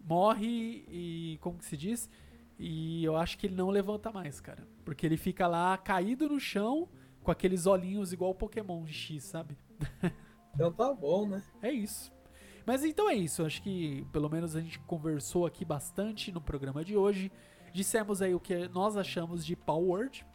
[0.01, 1.39] Morre e.
[1.41, 2.09] Como que se diz?
[2.59, 4.67] E eu acho que ele não levanta mais, cara.
[4.85, 6.89] Porque ele fica lá caído no chão
[7.23, 9.57] com aqueles olhinhos igual o Pokémon X, sabe?
[10.55, 11.41] Então tá bom, né?
[11.63, 12.11] É isso.
[12.67, 13.45] Mas então é isso.
[13.45, 17.31] Acho que pelo menos a gente conversou aqui bastante no programa de hoje.
[17.73, 20.27] Dissemos aí o que nós achamos de Power Word.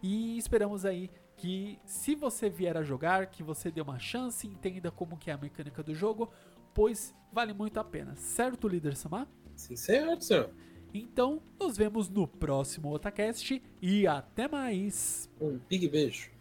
[0.00, 4.90] E esperamos aí que se você vier a jogar, que você dê uma chance, entenda
[4.90, 6.30] como que é a mecânica do jogo,
[6.72, 8.14] pois vale muito a pena.
[8.16, 9.28] Certo, líder Samar?
[9.54, 10.50] Sim, certo, senhor.
[10.92, 15.28] Então, nos vemos no próximo Otacast e até mais.
[15.40, 16.33] Um big beijo.